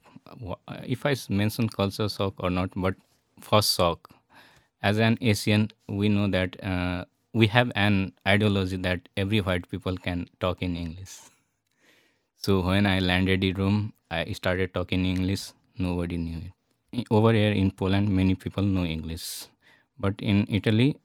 If 0.84 1.06
I 1.06 1.16
mention 1.30 1.70
culture 1.70 2.10
shock 2.10 2.34
or 2.40 2.50
not, 2.50 2.72
but 2.76 2.96
first 3.40 3.76
shock, 3.78 4.10
as 4.82 4.98
an 4.98 5.18
Asian, 5.22 5.70
we 5.88 6.10
know 6.10 6.28
that 6.30 6.62
uh, 6.64 7.06
we 7.40 7.48
have 7.48 7.72
an 7.76 8.14
ideology 8.26 8.78
that 8.78 9.10
every 9.18 9.40
white 9.42 9.70
people 9.70 9.98
can 9.98 10.26
talk 10.40 10.62
in 10.62 10.76
English. 10.78 11.16
So 12.38 12.62
when 12.62 12.86
I 12.86 13.00
landed 13.00 13.44
in 13.44 13.56
Rome, 13.56 13.94
I 14.10 14.32
started 14.32 14.74
talking 14.74 15.06
English. 15.06 15.52
Nobody 15.78 16.16
knew 16.16 16.40
it. 16.46 17.08
Over 17.12 17.34
here 17.34 17.52
in 17.52 17.72
Poland, 17.72 18.08
many 18.08 18.36
people 18.36 18.64
know 18.64 18.86
English, 18.86 19.48
but 20.00 20.14
in 20.20 20.46
Italy, 20.48 20.96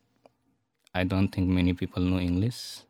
I 0.94 1.02
don't 1.02 1.28
think 1.30 1.48
many 1.48 1.72
people 1.72 2.00
know 2.04 2.20
English. 2.20 2.82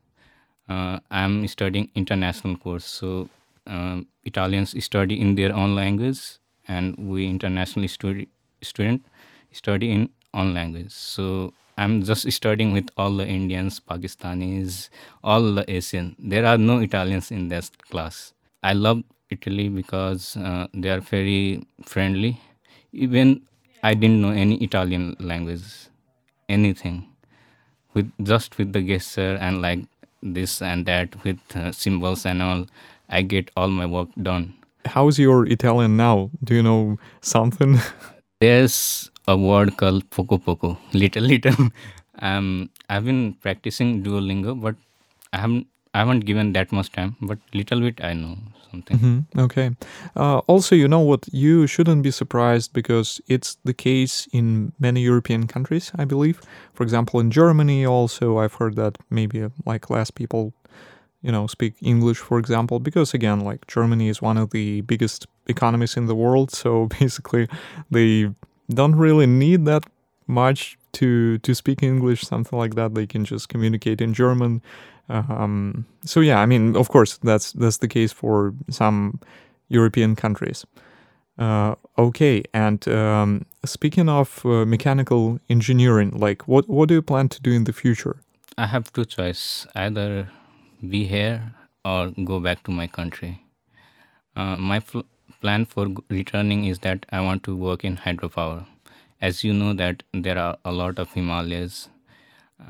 Uh, 0.69 1.01
I'm 1.11 1.49
studying 1.49 1.91
international 1.95 2.59
course, 2.59 2.85
so 2.85 3.31
um, 3.67 4.07
Italians 4.25 4.75
study 4.85 5.19
in 5.19 5.35
their 5.35 5.55
own 5.55 5.75
language, 5.75 6.21
and 6.69 6.95
we 6.99 7.27
international 7.27 7.89
student 7.89 9.07
study 9.51 9.93
in 9.93 10.11
own 10.35 10.53
language. 10.53 10.93
So 10.93 11.55
I'm 11.81 12.03
just 12.03 12.31
studying 12.31 12.73
with 12.73 12.89
all 12.97 13.17
the 13.17 13.27
Indians, 13.27 13.81
Pakistanis, 13.81 14.91
all 15.25 15.55
the 15.55 15.65
Asian. 15.69 16.15
There 16.19 16.45
are 16.45 16.59
no 16.59 16.79
Italians 16.79 17.31
in 17.31 17.49
this 17.49 17.71
class. 17.91 18.35
I 18.63 18.75
love 18.75 19.03
Italy 19.31 19.69
because 19.69 20.37
uh, 20.37 20.67
they 20.75 20.91
are 20.91 21.01
very 21.01 21.67
friendly. 21.85 22.41
Even 22.93 23.41
I 23.83 23.95
didn't 23.95 24.21
know 24.21 24.31
any 24.31 24.57
Italian 24.63 25.17
language, 25.21 25.65
anything 26.49 27.07
with 27.95 28.13
just 28.23 28.59
with 28.59 28.73
the 28.73 28.83
gesture 28.83 29.37
and 29.41 29.63
like 29.63 29.81
this 30.23 30.61
and 30.63 30.85
that 30.87 31.25
with 31.25 31.41
uh, 31.57 31.73
symbols 31.73 32.27
and 32.27 32.43
all 32.43 32.67
i 33.09 33.23
get 33.23 33.51
all 33.57 33.69
my 33.69 33.87
work 33.87 34.09
done 34.23 34.55
How's 34.87 35.19
your 35.19 35.47
Italian 35.47 35.97
now? 35.97 36.31
Do 36.43 36.55
you 36.55 36.63
know 36.63 36.99
something? 37.21 37.79
there's 38.41 39.10
a 39.29 39.37
word 39.37 39.77
called 39.77 40.09
poco 40.11 40.39
poco 40.39 40.77
little 40.93 41.23
little 41.25 41.69
um 42.23 42.69
i've 42.89 43.05
been 43.05 43.35
practicing 43.43 44.03
duolingo 44.03 44.55
but 44.61 44.75
i 45.33 45.39
haven't 45.39 45.67
i 45.95 45.99
haven't 45.99 46.21
given 46.31 46.53
that 46.53 46.73
much 46.73 46.91
time 46.93 47.17
but 47.21 47.39
little 47.55 47.81
bit 47.81 48.01
i 48.03 48.13
know 48.13 48.37
something 48.71 48.99
Mhm, 48.99 49.25
Okay. 49.45 49.71
Uh, 50.17 50.39
also, 50.47 50.77
you 50.77 50.87
know 50.87 51.01
what? 51.01 51.27
You 51.33 51.67
shouldn't 51.67 52.03
be 52.05 52.11
surprised 52.13 52.73
because 52.73 53.21
it's 53.27 53.57
the 53.65 53.75
case 53.75 54.29
in 54.33 54.73
many 54.79 55.01
European 55.03 55.47
countries, 55.49 55.91
I 55.99 56.05
believe. 56.05 56.41
For 56.75 56.85
example, 56.85 57.19
in 57.19 57.31
Germany, 57.33 57.85
also, 57.85 58.39
I've 58.39 58.55
heard 58.61 58.77
that 58.77 58.97
maybe 59.11 59.49
like 59.67 59.91
less 59.91 60.11
people, 60.13 60.53
you 61.23 61.33
know, 61.33 61.49
speak 61.49 61.75
English, 61.83 62.19
for 62.19 62.39
example, 62.39 62.79
because 62.79 63.13
again, 63.13 63.41
like 63.41 63.67
Germany 63.67 64.09
is 64.09 64.23
one 64.23 64.39
of 64.41 64.51
the 64.51 64.83
biggest 64.83 65.27
economies 65.49 65.97
in 65.97 66.07
the 66.07 66.15
world. 66.15 66.53
So 66.53 66.87
basically, 67.01 67.49
they 67.91 68.31
don't 68.75 68.97
really 68.97 69.27
need 69.27 69.65
that 69.67 69.85
much 70.27 70.79
to 70.93 71.39
to 71.39 71.55
speak 71.55 71.83
English, 71.83 72.23
something 72.23 72.59
like 72.59 72.75
that. 72.75 72.95
They 72.95 73.07
can 73.07 73.25
just 73.25 73.49
communicate 73.49 74.01
in 74.01 74.15
German. 74.15 74.63
Um, 75.09 75.87
so 76.05 76.21
yeah, 76.21 76.41
I 76.41 76.47
mean, 76.47 76.77
of 76.77 76.89
course, 76.89 77.19
that's 77.23 77.53
that's 77.53 77.79
the 77.79 77.89
case 77.89 78.13
for 78.13 78.55
some 78.71 79.21
European 79.69 80.17
countries. 80.17 80.67
Uh, 81.39 81.75
okay, 81.97 82.43
and 82.53 82.87
um, 82.89 83.47
speaking 83.65 84.09
of 84.09 84.45
uh, 84.45 84.65
mechanical 84.67 85.39
engineering, 85.49 86.11
like 86.11 86.47
what 86.47 86.69
what 86.69 86.89
do 86.89 86.95
you 86.95 87.03
plan 87.03 87.29
to 87.29 87.41
do 87.43 87.51
in 87.51 87.65
the 87.65 87.73
future? 87.73 88.17
i 88.61 88.67
have 88.67 88.93
two 88.93 89.05
choice 89.05 89.67
either 89.75 90.29
be 90.89 91.07
here 91.07 91.55
or 91.85 92.11
go 92.25 92.41
back 92.41 92.63
to 92.63 92.71
my 92.71 92.87
country 92.87 93.43
uh, 94.37 94.57
my 94.57 94.81
plan 95.41 95.65
for 95.65 95.87
returning 96.09 96.65
is 96.65 96.79
that 96.81 97.07
i 97.11 97.21
want 97.21 97.43
to 97.43 97.57
work 97.57 97.85
in 97.85 97.97
hydropower. 97.97 98.67
As 99.21 99.45
you 99.45 99.53
know 99.53 99.73
that 99.75 100.03
there 100.15 100.39
are 100.39 100.57
a 100.65 100.73
lot 100.73 100.99
of 100.99 101.13
himalayas 101.13 101.89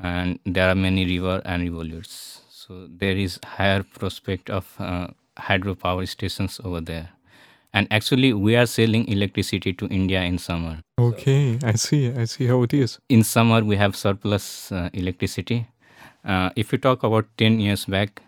and 0.03 0.39
there 0.45 0.69
are 0.69 0.75
many 0.75 1.05
river 1.05 1.41
and 1.45 1.63
rivulets 1.63 2.41
so 2.49 2.87
there 3.03 3.15
is 3.15 3.39
higher 3.43 3.83
prospect 3.83 4.49
of 4.49 4.75
uh, 4.79 5.07
hydropower 5.37 6.07
stations 6.07 6.59
over 6.63 6.81
there. 6.81 7.09
And 7.73 7.87
actually 7.89 8.33
we 8.33 8.55
are 8.55 8.65
selling 8.65 9.07
electricity 9.07 9.73
to 9.73 9.87
india 9.87 10.21
in 10.21 10.37
summer. 10.37 10.81
Okay, 10.99 11.57
I 11.63 11.73
see, 11.73 12.11
I 12.11 12.25
see 12.25 12.47
how 12.47 12.61
it 12.63 12.73
is. 12.73 12.99
in 13.09 13.23
summer 13.23 13.63
we 13.63 13.77
have 13.77 13.95
surplus 13.95 14.71
uh, 14.71 14.89
electricity. 14.93 15.67
Uh, 16.25 16.49
if 16.55 16.71
you 16.71 16.77
talk 16.77 17.03
about 17.03 17.25
10 17.37 17.59
years 17.59 17.85
back 17.85 18.21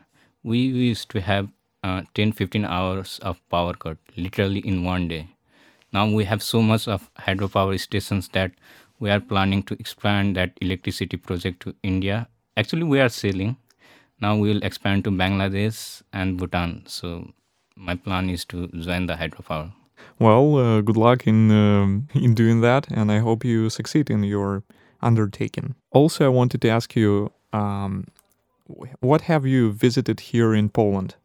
we 0.44 0.60
used 0.60 1.10
to 1.10 1.22
have 1.22 1.50
uh, 1.84 2.02
10 2.14 2.32
15 2.32 2.66
hours 2.66 3.20
of 3.20 3.42
power 3.50 3.74
cut 3.74 3.98
literally 4.16 4.60
in 4.60 4.84
one 4.84 5.08
day. 5.08 5.28
Now 5.92 6.08
we 6.10 6.26
have 6.26 6.42
so 6.42 6.62
much 6.62 6.88
of 6.88 7.10
hydropower 7.16 7.80
stations 7.80 8.30
that 8.30 8.52
we 9.00 9.10
are 9.10 9.20
planning 9.20 9.64
to 9.64 9.76
expand 9.80 10.36
that 10.38 10.58
electricity 10.62 11.18
project 11.18 11.62
to 11.62 11.76
india. 11.84 12.28
Actually 12.58 12.84
we 12.84 13.00
are 13.00 13.10
selling 13.10 13.58
now 14.24 14.38
we 14.38 14.54
will 14.54 14.64
expand 14.64 15.04
to 15.04 15.12
bangladesh 15.12 16.02
and 16.14 16.38
bhutan. 16.38 16.84
So 16.86 17.34
my 17.76 17.96
plan 17.96 18.30
is 18.30 18.46
to 18.46 18.68
join 18.68 19.08
the 19.08 19.16
hydropower. 19.16 19.74
Well, 20.20 20.56
uh, 20.58 20.82
good 20.82 20.98
luck 20.98 21.28
in 21.28 21.52
um, 21.52 22.08
in 22.14 22.34
doing 22.34 22.62
that, 22.62 22.88
and 22.92 23.12
I 23.12 23.20
hope 23.20 23.44
you 23.44 23.70
succeed 23.70 24.10
in 24.10 24.24
your 24.24 24.64
undertaking. 25.02 25.76
Also, 25.92 26.26
I 26.26 26.30
wanted 26.30 26.62
to 26.62 26.70
ask 26.70 26.96
you, 26.96 27.32
um, 27.52 28.06
what 29.02 29.22
have 29.22 29.46
you 29.46 29.74
visited 29.74 30.20
here 30.32 30.54
in 30.54 30.70
Poland? 30.70 31.16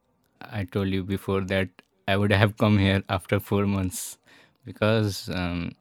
I 0.41 0.65
told 0.65 0.89
you 0.89 1.03
before 1.03 1.41
that 1.43 1.69
I 2.07 2.17
would 2.17 2.33
have 2.33 2.57
come 2.57 2.79
here 2.79 3.03
after 3.09 3.39
four 3.39 3.67
months 3.67 4.19
because 4.65 5.29
um, 5.29 5.73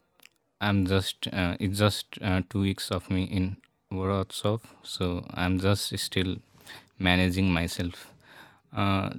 I'm 0.60 0.86
just 0.86 1.28
uh, 1.32 1.56
it's 1.60 1.80
just 1.80 2.18
uh, 2.22 2.42
two 2.50 2.62
weeks 2.62 2.90
of 2.92 3.10
me 3.10 3.24
in 3.24 3.58
Wrocław, 3.92 4.60
so 4.84 5.26
I'm 5.34 5.60
just 5.60 5.98
still 6.00 6.38
managing 7.00 7.52
myself. 7.52 8.12
Uh, 8.76 9.12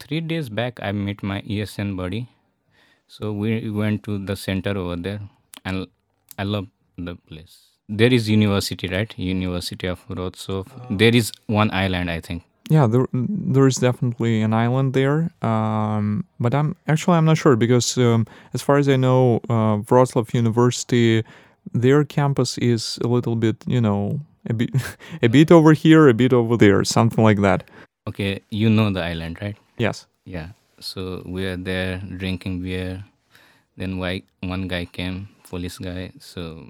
three 0.00 0.20
days 0.20 0.48
back, 0.48 0.80
I 0.82 0.92
met 0.92 1.22
my 1.22 1.42
ESN 1.42 1.96
buddy, 1.96 2.28
so 3.06 3.32
we 3.32 3.70
went 3.70 4.02
to 4.04 4.18
the 4.18 4.34
center 4.34 4.76
over 4.76 4.96
there, 4.96 5.20
and 5.64 5.86
I 6.38 6.44
love 6.44 6.68
the 6.96 7.14
place. 7.14 7.58
There 7.88 8.12
is 8.12 8.28
university, 8.28 8.88
right? 8.88 9.16
University 9.18 9.86
of 9.86 10.06
Wrocław. 10.08 10.98
There 10.98 11.14
is 11.14 11.32
one 11.46 11.70
island, 11.70 12.10
I 12.10 12.20
think. 12.20 12.42
Yeah, 12.68 12.86
there 12.86 13.06
there 13.12 13.66
is 13.66 13.76
definitely 13.76 14.42
an 14.42 14.52
island 14.52 14.92
there, 14.92 15.30
um, 15.42 16.24
but 16.38 16.54
I'm 16.54 16.76
actually 16.86 17.16
I'm 17.16 17.24
not 17.24 17.38
sure 17.38 17.56
because 17.56 17.96
um, 17.96 18.26
as 18.52 18.60
far 18.60 18.76
as 18.76 18.88
I 18.88 18.96
know, 18.96 19.40
uh, 19.48 19.80
Wrocław 19.88 20.34
University, 20.34 21.24
their 21.72 22.04
campus 22.04 22.58
is 22.58 22.98
a 23.02 23.08
little 23.08 23.36
bit, 23.36 23.56
you 23.66 23.80
know, 23.80 24.20
a 24.48 24.52
bit 24.52 24.70
a 25.22 25.28
bit 25.28 25.50
over 25.50 25.72
here, 25.72 26.08
a 26.08 26.14
bit 26.14 26.32
over 26.32 26.56
there, 26.56 26.84
something 26.84 27.24
like 27.24 27.40
that. 27.40 27.64
Okay, 28.06 28.40
you 28.50 28.68
know 28.68 28.90
the 28.90 29.02
island, 29.02 29.38
right? 29.40 29.56
Yes. 29.78 30.06
Yeah. 30.24 30.48
So 30.80 31.22
we 31.24 31.46
are 31.46 31.56
there 31.56 32.02
drinking 32.16 32.62
beer. 32.62 33.04
Then 33.76 33.98
why 33.98 34.22
one 34.40 34.68
guy 34.68 34.84
came, 34.84 35.28
police 35.48 35.78
guy. 35.78 36.12
So 36.20 36.68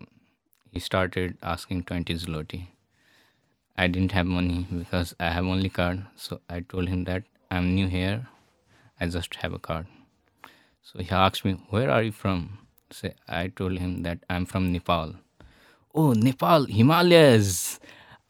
he 0.71 0.79
started 0.79 1.37
asking 1.43 1.85
20 1.85 2.15
zloty. 2.15 2.67
I 3.79 3.87
didn't 3.87 4.13
have 4.13 4.27
money 4.27 4.67
because 4.79 5.15
I 5.19 5.31
have 5.31 5.47
only 5.47 5.71
card. 5.71 6.05
So 6.17 6.41
I 6.51 6.61
told 6.61 6.89
him 6.89 7.05
that 7.05 7.23
I'm 7.51 7.75
new 7.75 7.87
here. 7.89 8.27
I 9.01 9.07
just 9.07 9.37
have 9.37 9.53
a 9.55 9.59
card. 9.59 9.87
So 10.83 10.99
he 10.99 11.11
asked 11.19 11.45
me, 11.47 11.53
"Where 11.75 11.91
are 11.97 12.03
you 12.09 12.13
from?" 12.23 12.41
Say, 12.99 13.13
I 13.29 13.43
told 13.61 13.79
him 13.85 13.95
that 14.09 14.25
I'm 14.37 14.47
from 14.53 14.67
Nepal. 14.73 15.15
Oh, 15.95 16.13
Nepal, 16.27 16.67
Himalayas! 16.79 17.55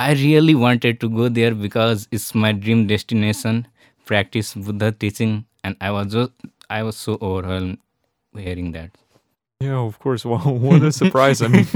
I 0.07 0.13
really 0.23 0.55
wanted 0.67 1.01
to 1.05 1.11
go 1.21 1.29
there 1.41 1.55
because 1.67 2.07
it's 2.19 2.29
my 2.47 2.53
dream 2.67 2.87
destination. 2.95 3.67
Practice 4.13 4.55
Buddha 4.69 4.93
teaching, 5.07 5.35
and 5.65 5.77
I 5.89 5.91
was 5.99 6.13
just 6.19 6.33
I 6.79 6.83
was 6.91 6.97
so 7.09 7.19
overwhelmed 7.31 7.79
hearing 8.49 8.73
that. 8.79 8.91
Yeah, 9.61 9.79
of 9.87 9.99
course. 9.99 10.25
Well, 10.29 10.39
what 10.39 10.83
a 10.83 10.93
surprise. 10.93 11.43
I 11.43 11.49
mean, 11.49 11.67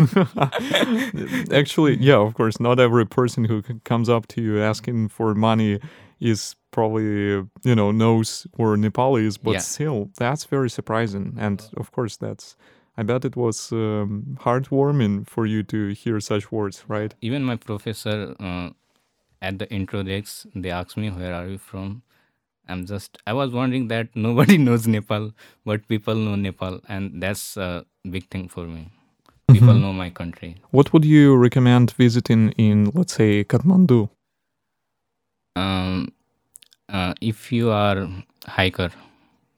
actually, 1.52 1.96
yeah, 1.98 2.16
of 2.16 2.34
course, 2.34 2.60
not 2.60 2.78
every 2.78 3.06
person 3.06 3.44
who 3.44 3.62
comes 3.84 4.08
up 4.08 4.26
to 4.28 4.40
you 4.42 4.60
asking 4.62 5.08
for 5.08 5.34
money 5.34 5.80
is 6.20 6.54
probably, 6.70 7.44
you 7.64 7.74
know, 7.74 7.90
knows 7.90 8.46
where 8.56 8.76
Nepal 8.76 9.16
is, 9.16 9.36
but 9.38 9.52
Yeah. 9.54 9.58
still, 9.60 10.10
that's 10.16 10.44
very 10.44 10.70
surprising. 10.70 11.34
And 11.38 11.60
of 11.76 11.90
course, 11.90 12.16
that's, 12.16 12.56
I 12.96 13.02
bet 13.02 13.24
it 13.24 13.36
was 13.36 13.72
um, 13.72 14.36
heartwarming 14.40 15.26
for 15.26 15.44
you 15.46 15.62
to 15.64 15.88
hear 15.92 16.20
such 16.20 16.52
words, 16.52 16.84
right? 16.88 17.14
Even 17.20 17.42
my 17.42 17.56
professor 17.56 18.36
uh, 18.38 18.70
at 19.40 19.58
the 19.58 19.66
intro 19.72 20.02
decks, 20.04 20.46
they 20.54 20.70
asked 20.70 20.96
me, 20.96 21.10
"Where 21.10 21.34
are 21.34 21.48
you 21.48 21.58
from?" 21.58 22.02
I'm 22.68 22.86
just 22.86 23.18
I 23.26 23.32
was 23.32 23.52
wondering 23.52 23.88
that 23.88 24.08
nobody 24.14 24.58
knows 24.58 24.86
Nepal, 24.86 25.32
but 25.64 25.86
people 25.88 26.14
know 26.14 26.34
Nepal, 26.36 26.80
and 26.88 27.22
that's 27.22 27.56
a 27.56 27.84
big 28.10 28.28
thing 28.30 28.48
for 28.48 28.66
me. 28.66 28.88
People 29.50 29.74
know 29.74 29.92
my 29.92 30.08
country. 30.08 30.56
What 30.70 30.92
would 30.94 31.04
you 31.04 31.36
recommend 31.36 31.90
visiting 31.92 32.52
in, 32.52 32.90
let's 32.94 33.14
say, 33.14 33.44
Kathmandu? 33.44 34.08
um, 35.56 36.12
uh, 36.88 37.14
if 37.20 37.52
you 37.52 37.70
are 37.70 38.08
hiker 38.46 38.90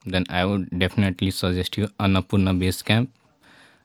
then 0.06 0.24
i 0.28 0.44
would 0.44 0.68
definitely 0.78 1.30
suggest 1.30 1.76
you 1.78 1.88
annapurna 1.98 2.58
base 2.58 2.82
camp 2.82 3.10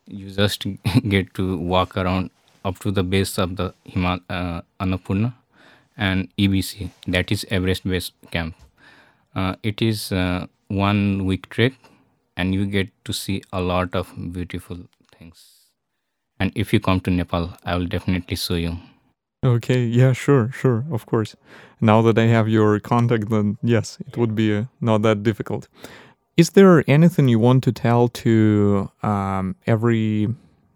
you 0.08 0.30
just 0.30 0.66
get 1.10 1.34
to 1.34 1.58
walk 1.58 1.96
around 1.98 2.30
up 2.66 2.80
to 2.80 2.92
the 2.92 3.04
base 3.04 3.38
of 3.38 3.56
the 3.56 3.74
Himal- 3.88 4.22
uh, 4.30 4.62
annapurna 4.80 5.34
and 5.98 6.28
ebc 6.38 6.90
that 7.08 7.32
is 7.32 7.46
everest 7.50 7.88
base 7.88 8.12
camp 8.32 8.56
uh, 9.36 9.56
it 9.64 9.82
is 9.82 10.12
uh, 10.12 10.46
one 10.68 11.26
week 11.26 11.50
trek 11.50 11.74
and 12.38 12.54
you 12.54 12.66
get 12.66 12.90
to 13.06 13.14
see 13.14 13.42
a 13.52 13.62
lot 13.62 13.96
of 13.96 14.14
beautiful 14.32 14.78
things 15.18 15.44
and 16.40 16.52
if 16.56 16.74
you 16.74 16.80
come 16.80 17.00
to 17.00 17.12
nepal 17.12 17.54
i 17.66 17.76
will 17.76 17.86
definitely 17.86 18.36
show 18.36 18.56
you 18.56 18.78
Okay, 19.44 19.86
yeah, 19.86 20.12
sure, 20.12 20.52
sure, 20.52 20.84
of 20.92 21.06
course. 21.06 21.34
Now 21.80 22.02
that 22.02 22.18
I 22.18 22.26
have 22.26 22.50
your 22.50 22.78
contact, 22.82 23.30
then 23.30 23.58
yes, 23.64 23.98
it 24.06 24.18
would 24.18 24.36
be 24.36 24.54
uh, 24.54 24.64
not 24.82 25.02
that 25.04 25.24
difficult. 25.24 25.70
Is 26.36 26.50
there 26.52 26.84
anything 26.90 27.30
you 27.30 27.40
want 27.40 27.64
to 27.64 27.72
tell 27.72 28.10
to 28.10 28.92
um, 29.02 29.56
every 29.66 30.28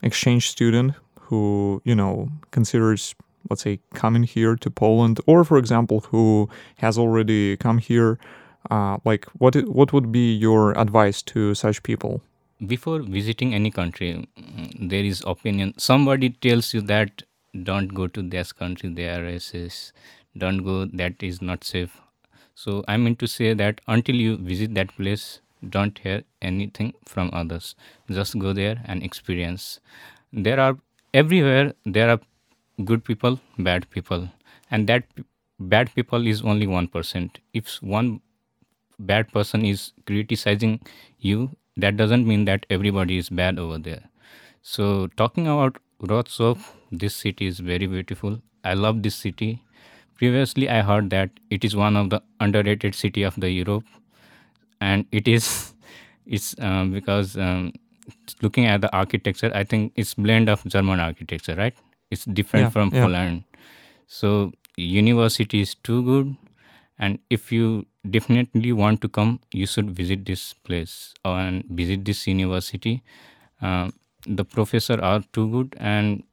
exchange 0.01 0.49
student 0.49 0.93
who, 1.19 1.81
you 1.83 1.93
know, 1.93 2.29
considers, 2.51 3.15
let's 3.49 3.63
say, 3.63 3.79
coming 3.93 4.23
here 4.23 4.55
to 4.55 4.69
Poland, 4.69 5.19
or 5.25 5.43
for 5.43 5.57
example, 5.57 6.01
who 6.11 6.49
has 6.77 6.97
already 6.97 7.57
come 7.57 7.79
here? 7.79 8.17
Uh, 8.69 8.97
like, 9.05 9.25
what 9.37 9.55
what 9.67 9.93
would 9.93 10.11
be 10.11 10.33
your 10.33 10.77
advice 10.79 11.21
to 11.33 11.53
such 11.55 11.83
people? 11.83 12.21
before 12.67 12.99
visiting 13.01 13.53
any 13.53 13.69
country 13.71 14.27
mm, 14.37 14.89
there 14.89 15.03
is 15.03 15.21
opinion. 15.25 15.73
Somebody 15.77 16.29
tells 16.29 16.73
you 16.73 16.81
that 16.81 17.23
don't 17.63 17.93
go 17.93 18.07
to 18.07 18.21
this 18.21 18.51
country 18.51 18.93
they 18.93 19.07
are 19.09 19.21
racist. 19.21 19.91
Don't 20.37 20.63
go 20.63 20.85
that 20.85 21.21
is 21.21 21.41
not 21.41 21.63
safe. 21.63 21.99
So 22.55 22.83
i 22.87 22.97
mean 22.97 23.15
to 23.17 23.27
say 23.27 23.53
that 23.53 23.81
until 23.87 24.15
you 24.15 24.37
visit 24.37 24.73
that 24.75 24.95
place 24.97 25.25
don't 25.75 25.97
hear 25.99 26.23
anything 26.41 26.93
from 27.05 27.29
others. 27.33 27.75
Just 28.09 28.37
go 28.39 28.53
there 28.53 28.81
and 28.85 29.03
experience. 29.03 29.79
There 30.31 30.59
are 30.59 30.77
everywhere 31.13 31.73
there 31.85 32.09
are 32.09 32.19
good 32.85 33.03
people 33.03 33.39
bad 33.57 33.89
people. 33.89 34.29
And 34.71 34.87
that 34.87 35.05
bad 35.59 35.93
people 35.95 36.27
is 36.27 36.41
only 36.41 36.67
1% 36.67 37.39
if 37.53 37.75
one 37.81 38.21
bad 38.99 39.31
person 39.31 39.65
is 39.65 39.91
criticizing 40.05 40.79
you 41.19 41.49
that 41.77 41.97
doesn't 41.97 42.27
mean 42.27 42.45
that 42.45 42.65
everybody 42.69 43.17
is 43.17 43.29
bad 43.29 43.59
over 43.59 43.77
there 43.77 44.03
so 44.61 45.07
talking 45.17 45.47
about 45.47 45.77
Wrocław, 46.01 46.57
this 46.91 47.15
city 47.15 47.47
is 47.47 47.59
very 47.59 47.87
beautiful. 47.87 48.41
I 48.63 48.73
love 48.73 49.03
this 49.03 49.15
city. 49.15 49.61
Previously, 50.17 50.69
I 50.69 50.81
heard 50.81 51.09
that 51.11 51.29
it 51.49 51.63
is 51.63 51.75
one 51.75 51.95
of 51.95 52.09
the 52.09 52.21
underrated 52.39 52.95
city 52.95 53.23
of 53.23 53.35
the 53.39 53.49
Europe, 53.49 53.83
and 54.81 55.05
it 55.11 55.27
is. 55.27 55.73
It's 56.25 56.55
um, 56.59 56.91
because 56.93 57.35
um, 57.35 57.73
looking 58.41 58.65
at 58.65 58.81
the 58.81 58.89
architecture, 58.95 59.51
I 59.53 59.63
think 59.63 59.91
it's 59.95 60.13
blend 60.13 60.49
of 60.49 60.63
German 60.65 60.99
architecture, 61.01 61.55
right? 61.55 61.73
It's 62.11 62.23
different 62.25 62.65
Yeah, 62.65 62.69
from 62.69 62.91
yeah. 62.91 63.03
Poland. 63.05 63.43
So 64.07 64.53
university 64.77 65.61
is 65.61 65.75
too 65.75 66.03
good, 66.03 66.35
and 66.99 67.19
if 67.29 67.51
you 67.51 67.85
definitely 68.09 68.71
want 68.73 69.01
to 69.01 69.09
come, 69.09 69.39
you 69.51 69.65
should 69.67 69.91
visit 69.91 70.25
this 70.25 70.53
place 70.53 71.13
and 71.25 71.63
visit 71.65 72.05
this 72.05 72.27
university. 72.27 73.03
Um, 73.61 73.93
the 74.27 74.45
professor 74.45 75.01
are 75.01 75.23
too 75.33 75.49
good 75.51 75.75
and 75.79 76.23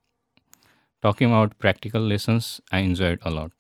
talking 1.03 1.29
about 1.31 1.59
practical 1.65 2.01
lessons 2.13 2.61
i 2.73 2.79
enjoyed 2.79 3.19
a 3.23 3.31
lot. 3.31 3.51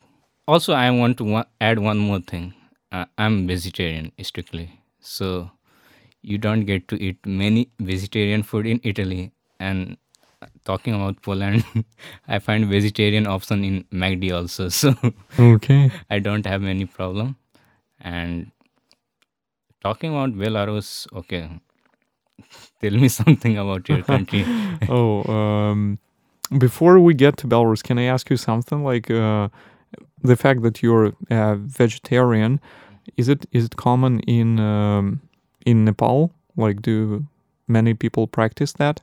Also 0.48 0.72
i 0.74 0.90
want 0.90 1.18
to 1.18 1.44
add 1.60 1.78
one 1.78 1.98
more 1.98 2.20
thing. 2.20 2.54
Uh, 2.92 3.04
i'm 3.18 3.46
vegetarian 3.46 4.10
strictly 4.22 4.68
so 5.00 5.50
you 6.22 6.38
don't 6.38 6.64
get 6.66 6.88
to 6.88 6.96
eat 7.02 7.18
many 7.26 7.68
vegetarian 7.80 8.42
food 8.42 8.66
in 8.66 8.80
italy. 8.84 9.32
And 9.60 9.92
uh, 9.92 9.96
talking 10.64 10.94
about 10.94 11.20
poland 11.22 11.64
i 12.28 12.38
find 12.38 12.66
vegetarian 12.66 13.26
option 13.26 13.64
in 13.64 13.84
macd 13.92 14.32
also 14.32 14.68
so 14.80 14.94
Okay. 15.38 15.90
i 16.10 16.18
don't 16.18 16.46
have 16.46 16.64
any 16.64 16.84
problem 16.86 17.36
and 18.00 18.50
talking 19.82 20.10
about 20.10 20.30
belarus 20.36 21.06
okay 21.12 21.48
tell 22.80 22.92
me 22.92 23.08
something 23.20 23.56
about 23.58 23.88
your 23.88 24.02
country 24.02 24.44
oh, 24.88 25.22
um, 25.32 25.98
before 26.58 26.98
we 26.98 27.14
get 27.14 27.36
to 27.36 27.46
Belarus, 27.46 27.80
can 27.80 27.96
I 27.96 28.04
ask 28.04 28.28
you 28.28 28.36
something? 28.36 28.82
Like 28.82 29.08
uh, 29.08 29.48
the 30.20 30.34
fact 30.36 30.62
that 30.62 30.82
you're 30.82 31.12
a 31.30 31.54
vegetarian, 31.54 32.58
is 33.16 33.28
it 33.28 33.46
is 33.52 33.66
it 33.66 33.76
common 33.76 34.18
in 34.20 34.58
um, 34.58 35.20
in 35.64 35.84
Nepal? 35.84 36.32
Like, 36.56 36.82
do 36.82 37.24
many 37.68 37.94
people 37.94 38.26
practice 38.26 38.72
that? 38.78 39.00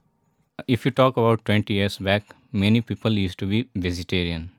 If 0.68 0.86
you 0.86 0.92
talk 0.92 1.18
about 1.18 1.44
20 1.46 1.74
years 1.74 1.98
back 1.98 2.24
many 2.52 2.82
people 2.82 3.12
used 3.12 3.38
to 3.40 3.46
be 3.46 3.68
vegetarian. 3.76 4.52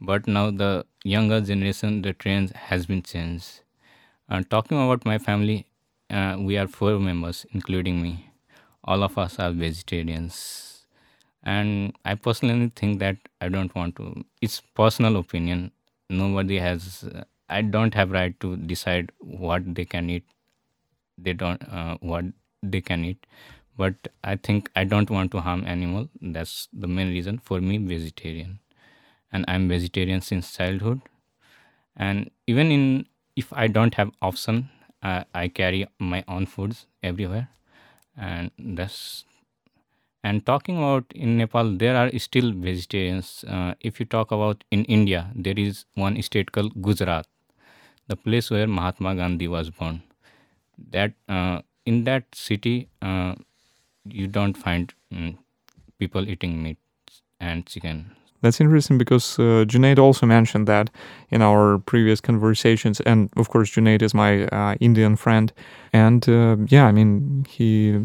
But 0.00 0.26
now 0.26 0.50
the 0.50 0.86
younger 1.04 1.40
generation 1.40 2.02
the 2.02 2.12
trend 2.12 2.50
has 2.52 2.86
been 2.86 3.02
changed. 3.02 3.60
And 4.28 4.48
talking 4.50 4.78
about 4.82 5.04
my 5.06 5.18
family 5.18 5.66
uh, 6.10 6.36
we 6.38 6.56
are 6.58 6.68
four 6.68 6.98
members 6.98 7.46
including 7.52 8.02
me. 8.02 8.30
All 8.84 9.02
of 9.02 9.18
us 9.18 9.38
are 9.38 9.52
vegetarians. 9.52 10.86
And 11.44 11.94
i 12.04 12.14
personally 12.14 12.70
think 12.76 12.98
that 13.00 13.16
i 13.40 13.48
don't 13.48 13.74
want 13.74 13.96
to 13.96 14.24
it's 14.42 14.60
personal 14.82 15.16
opinion. 15.16 15.70
Nobody 16.10 16.58
has 16.58 17.04
i 17.48 17.62
don't 17.62 17.94
have 17.94 18.10
right 18.12 18.38
to 18.40 18.56
decide 18.56 19.12
what 19.20 19.74
they 19.74 19.84
can 19.84 20.10
eat 20.10 20.24
they 21.16 21.32
don't 21.32 21.62
uh, 21.68 21.96
what 22.00 22.24
they 22.62 22.80
can 22.80 23.04
eat 23.04 23.26
but 23.78 23.94
I 24.24 24.36
think 24.36 24.70
I 24.76 24.84
don't 24.84 25.10
want 25.10 25.32
to 25.32 25.40
harm 25.40 25.64
animal. 25.66 26.10
That's 26.22 26.68
the 26.74 26.88
main 26.88 27.10
reason 27.10 27.38
for 27.38 27.60
me 27.60 27.78
vegetarian, 27.78 28.60
and 29.32 29.44
I'm 29.48 29.68
vegetarian 29.68 30.20
since 30.22 30.56
childhood. 30.56 31.02
And 31.96 32.30
even 32.46 32.70
in 32.72 33.06
if 33.36 33.52
I 33.52 33.68
don't 33.68 33.94
have 33.94 34.12
option, 34.22 34.70
uh, 35.02 35.24
I 35.34 35.48
carry 35.48 35.86
my 35.98 36.24
own 36.28 36.46
foods 36.46 36.86
everywhere, 37.02 37.48
and 38.16 38.50
that's. 38.58 39.24
And 40.24 40.44
talking 40.44 40.76
about 40.78 41.06
in 41.14 41.38
Nepal, 41.38 41.72
there 41.76 41.96
are 41.96 42.16
still 42.18 42.52
vegetarians. 42.52 43.44
Uh, 43.48 43.74
if 43.80 44.00
you 44.00 44.06
talk 44.06 44.30
about 44.32 44.64
in 44.70 44.84
India, 44.84 45.30
there 45.34 45.54
is 45.56 45.84
one 45.94 46.20
state 46.22 46.52
called 46.52 46.80
Gujarat, 46.82 47.26
the 48.08 48.16
place 48.16 48.50
where 48.50 48.66
Mahatma 48.66 49.14
Gandhi 49.16 49.48
was 49.48 49.70
born. 49.70 50.02
That 50.90 51.14
uh, 51.28 51.62
in 51.86 52.04
that 52.04 52.24
city, 52.34 52.88
uh, 53.02 53.34
you 54.12 54.26
don't 54.26 54.56
find 54.56 54.92
mm, 55.12 55.36
people 55.98 56.28
eating 56.28 56.62
meat 56.62 56.78
and 57.40 57.66
chicken. 57.66 58.12
That's 58.40 58.60
interesting 58.60 58.98
because 58.98 59.38
uh, 59.38 59.64
Junaid 59.66 59.98
also 59.98 60.24
mentioned 60.24 60.68
that 60.68 60.90
in 61.30 61.42
our 61.42 61.78
previous 61.78 62.20
conversations. 62.20 63.00
And 63.00 63.30
of 63.36 63.48
course, 63.48 63.70
Junaid 63.70 64.02
is 64.02 64.14
my 64.14 64.46
uh, 64.46 64.76
Indian 64.80 65.16
friend. 65.16 65.52
And 65.92 66.28
uh, 66.28 66.56
yeah, 66.68 66.86
I 66.86 66.92
mean, 66.92 67.46
he, 67.48 67.98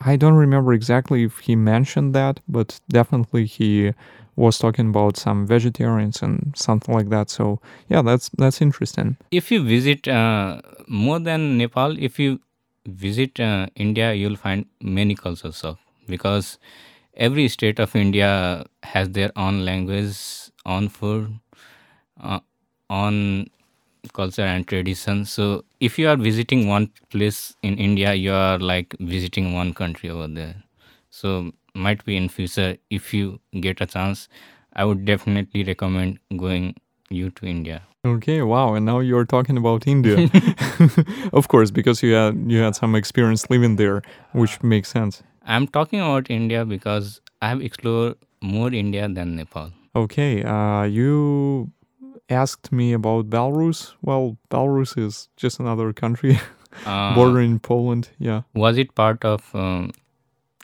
I 0.00 0.16
don't 0.16 0.34
remember 0.34 0.72
exactly 0.72 1.22
if 1.22 1.38
he 1.38 1.54
mentioned 1.54 2.12
that, 2.14 2.40
but 2.48 2.80
definitely 2.88 3.46
he 3.46 3.92
was 4.34 4.58
talking 4.58 4.88
about 4.88 5.16
some 5.16 5.46
vegetarians 5.46 6.22
and 6.22 6.52
something 6.56 6.94
like 6.94 7.10
that. 7.10 7.30
So 7.30 7.60
yeah, 7.88 8.02
that's 8.02 8.30
that's 8.38 8.60
interesting. 8.60 9.16
If 9.30 9.50
you 9.52 9.62
visit 9.62 10.08
uh, 10.08 10.60
more 10.88 11.18
than 11.20 11.58
Nepal, 11.58 11.96
if 11.98 12.18
you 12.18 12.40
visit 12.88 13.40
uh, 13.40 13.66
India, 13.76 14.12
you'll 14.14 14.36
find 14.36 14.66
many 14.82 15.14
cultures 15.14 15.62
of 15.64 15.78
because 16.08 16.58
every 17.16 17.48
state 17.48 17.78
of 17.78 17.94
India 17.96 18.64
has 18.82 19.10
their 19.10 19.32
own 19.36 19.64
language, 19.64 20.16
own 20.66 20.88
food, 20.88 21.38
uh, 22.22 22.40
on 22.90 23.48
culture 24.12 24.42
and 24.42 24.66
tradition. 24.66 25.24
So 25.24 25.64
if 25.80 25.98
you 25.98 26.08
are 26.08 26.16
visiting 26.16 26.68
one 26.68 26.90
place 27.10 27.54
in 27.62 27.76
India, 27.78 28.14
you 28.14 28.32
are 28.32 28.58
like 28.58 28.94
visiting 29.00 29.52
one 29.54 29.74
country 29.74 30.10
over 30.10 30.28
there. 30.28 30.62
So 31.10 31.52
might 31.74 32.04
be 32.04 32.16
in 32.16 32.28
future 32.28 32.76
if 32.90 33.12
you 33.14 33.40
get 33.60 33.80
a 33.80 33.86
chance, 33.86 34.28
I 34.74 34.84
would 34.84 35.04
definitely 35.04 35.64
recommend 35.64 36.18
going 36.36 36.76
you 37.10 37.30
to 37.30 37.46
India. 37.46 37.82
Okay, 38.04 38.42
wow. 38.42 38.74
And 38.74 38.86
now 38.86 39.00
you're 39.00 39.24
talking 39.24 39.56
about 39.56 39.86
India. 39.86 40.28
of 41.32 41.48
course, 41.48 41.70
because 41.70 42.02
you 42.02 42.14
had 42.14 42.34
you 42.46 42.58
had 42.60 42.74
some 42.76 42.94
experience 42.94 43.50
living 43.50 43.76
there, 43.76 44.02
which 44.32 44.62
makes 44.62 44.88
sense. 44.88 45.22
I'm 45.42 45.66
talking 45.66 46.00
about 46.00 46.30
India 46.30 46.64
because 46.64 47.20
I 47.42 47.48
have 47.48 47.60
explored 47.62 48.16
more 48.42 48.72
India 48.72 49.08
than 49.08 49.36
Nepal. 49.36 49.72
Okay, 49.96 50.42
uh, 50.44 50.82
you 50.82 51.70
asked 52.30 52.70
me 52.70 52.92
about 52.92 53.30
Belarus. 53.30 53.94
Well, 54.02 54.36
Belarus 54.50 54.96
is 54.98 55.28
just 55.36 55.60
another 55.60 55.92
country 55.92 56.38
Uh, 56.84 57.14
bordering 57.14 57.58
Poland. 57.58 58.10
Yeah. 58.18 58.42
was 58.54 58.76
it 58.78 58.94
part 58.94 59.24
of, 59.24 59.52
um, 59.54 59.90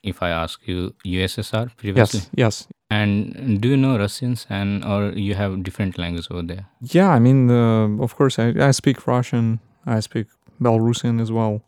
if 0.02 0.22
I 0.22 0.28
ask 0.30 0.60
you, 0.68 0.94
USSR 1.04 1.74
previously? 1.76 2.20
Yes. 2.20 2.30
Yes. 2.36 2.68
And 2.90 3.60
do 3.60 3.70
you 3.70 3.76
know 3.76 3.98
Russians 3.98 4.46
and 4.50 4.84
or 4.84 5.10
you 5.12 5.34
have 5.34 5.62
different 5.62 5.98
language 5.98 6.28
over 6.30 6.42
there? 6.42 6.66
Yeah. 6.80 7.08
I 7.08 7.18
mean, 7.18 7.50
uh, 7.50 8.02
of 8.02 8.14
course, 8.14 8.38
I, 8.38 8.54
I 8.60 8.70
speak 8.72 9.06
Russian. 9.06 9.60
I 9.86 10.00
speak 10.00 10.26
Belarusian 10.60 11.20
as 11.20 11.32
well. 11.32 11.62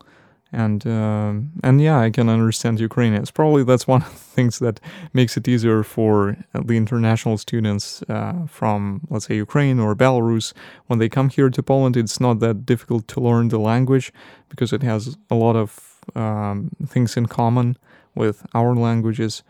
And 0.53 0.87
um 0.87 1.51
and 1.65 1.81
yeah, 1.81 1.99
I 1.99 2.11
can 2.11 2.29
understand 2.29 2.79
Ukrainian. 2.79 3.21
It's 3.21 3.33
probably 3.33 3.65
that's 3.65 3.87
one 3.89 4.03
of 4.03 4.13
the 4.13 4.31
things 4.37 4.59
that 4.61 4.81
makes 5.13 5.37
it 5.37 5.49
easier 5.49 5.83
for 5.83 6.37
the 6.55 6.77
international 6.77 7.37
students 7.37 8.03
uh, 8.09 8.47
from, 8.47 9.01
let's 9.11 9.27
say, 9.27 9.37
Ukraine 9.37 9.81
or 9.81 9.95
Belarus. 9.97 10.53
When 10.87 10.99
they 11.01 11.09
come 11.09 11.31
here 11.31 11.51
to 11.51 11.63
Poland, 11.63 11.97
it's 11.97 12.21
not 12.21 12.39
that 12.41 12.65
difficult 12.65 13.09
to 13.09 13.21
learn 13.21 13.49
the 13.49 13.59
language 13.59 14.13
because 14.49 14.73
it 14.73 14.83
has 14.83 15.17
a 15.31 15.35
lot 15.35 15.57
of 15.57 15.71
um, 16.15 16.71
things 16.87 17.17
in 17.17 17.27
common 17.27 17.77
with 18.15 18.47
our 18.55 18.75
languages. 18.75 19.43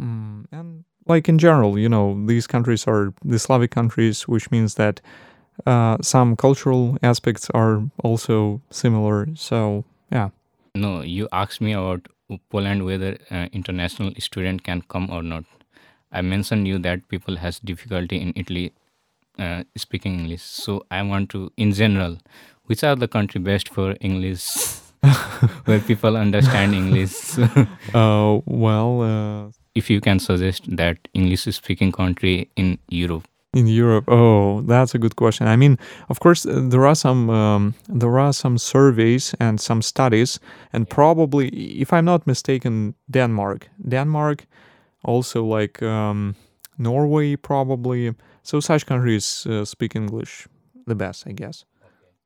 Mm, 0.00 0.46
and 0.50 0.84
like 1.08 1.28
in 1.28 1.38
general, 1.38 1.78
you 1.78 1.88
know, 1.88 2.24
these 2.26 2.46
countries 2.46 2.86
are 2.86 3.12
the 3.24 3.38
Slavic 3.38 3.70
countries, 3.70 4.28
which 4.28 4.50
means 4.50 4.74
that 4.74 5.00
uh, 5.66 5.96
some 6.02 6.36
cultural 6.36 6.96
aspects 7.02 7.50
are 7.50 7.82
also 8.04 8.60
similar. 8.70 9.28
So 9.34 9.84
yeah. 10.12 10.30
No, 10.74 11.00
you 11.00 11.28
asked 11.32 11.60
me 11.60 11.72
about 11.72 12.06
Poland 12.50 12.84
whether 12.84 13.18
uh, 13.30 13.48
international 13.52 14.12
student 14.18 14.62
can 14.62 14.82
come 14.82 15.10
or 15.10 15.22
not. 15.22 15.44
I 16.12 16.22
mentioned 16.22 16.68
you 16.68 16.78
that 16.80 17.08
people 17.08 17.36
has 17.36 17.58
difficulty 17.58 18.20
in 18.20 18.32
Italy 18.36 18.72
uh, 19.38 19.64
speaking 19.76 20.18
English. 20.20 20.42
So 20.42 20.84
I 20.90 21.02
want 21.02 21.30
to, 21.30 21.52
in 21.56 21.72
general, 21.72 22.18
which 22.64 22.84
are 22.84 22.96
the 22.96 23.08
country 23.08 23.40
best 23.40 23.68
for 23.68 23.96
English, 24.00 24.56
where 25.64 25.80
people 25.80 26.16
understand 26.16 26.74
English. 26.74 27.38
Uh, 27.94 28.40
well, 28.44 29.02
uh, 29.02 29.50
if 29.78 29.90
you 29.90 30.00
can 30.00 30.18
suggest 30.18 30.76
that 30.76 30.96
English 31.14 31.44
speaking 31.56 31.92
country 31.92 32.48
in 32.56 32.78
Europe. 32.88 33.26
in 33.54 33.66
Europe, 33.66 34.04
oh, 34.08 34.60
that's 34.68 34.94
a 34.94 34.98
good 34.98 35.16
question. 35.16 35.48
I 35.48 35.56
mean, 35.56 35.78
of 36.08 36.20
course, 36.20 36.46
uh, 36.46 36.68
there 36.68 36.86
are 36.86 36.94
some 36.94 37.30
um, 37.30 37.74
there 37.88 38.18
are 38.18 38.32
some 38.32 38.58
surveys 38.58 39.34
and 39.40 39.60
some 39.60 39.82
studies, 39.82 40.40
and 40.72 40.86
probably, 40.88 41.48
if 41.80 41.92
I'm 41.92 42.04
not 42.04 42.26
mistaken, 42.26 42.94
Denmark, 43.10 43.68
Denmark, 43.88 44.46
also 45.02 45.44
like 45.44 45.82
um, 45.82 46.34
Norway, 46.76 47.36
probably. 47.36 48.14
So 48.42 48.60
such 48.60 48.86
countries 48.86 49.46
uh, 49.46 49.64
speak 49.64 49.96
English 49.96 50.48
the 50.86 50.94
best, 50.94 51.26
I 51.26 51.32
guess, 51.32 51.64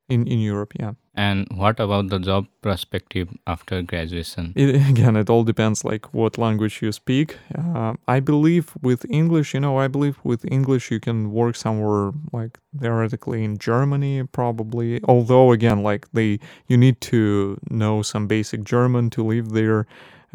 in 0.09 0.27
in 0.27 0.41
Europe. 0.41 0.75
Yeah. 0.81 0.95
And 1.15 1.47
what 1.51 1.79
about 1.79 2.09
the 2.09 2.19
job 2.19 2.47
perspective 2.63 3.29
after 3.47 3.83
graduation? 3.83 4.55
It, 4.57 4.89
again, 4.91 5.17
it 5.17 5.29
all 5.29 5.45
depends 5.45 5.85
like 5.85 6.15
what 6.15 6.39
language 6.39 6.81
you 6.81 6.91
speak. 6.91 7.37
Uh, 7.57 7.95
I 8.09 8.21
believe 8.21 8.73
with 8.81 9.05
English, 9.11 9.53
you 9.53 9.61
know, 9.61 9.77
I 9.79 9.89
believe 9.89 10.19
with 10.25 10.51
English 10.51 10.91
you 10.91 11.01
can 11.01 11.31
work 11.31 11.57
somewhere 11.57 12.13
like 12.33 12.59
theoretically 12.79 13.45
in 13.45 13.59
Germany, 13.59 14.25
probably. 14.25 15.01
Although 15.05 15.53
again, 15.53 15.83
like 15.83 16.11
they, 16.13 16.39
you 16.67 16.79
need 16.79 17.01
to 17.03 17.59
know 17.69 18.01
some 18.01 18.27
basic 18.27 18.65
German 18.65 19.11
to 19.11 19.23
live 19.23 19.51
there. 19.51 19.87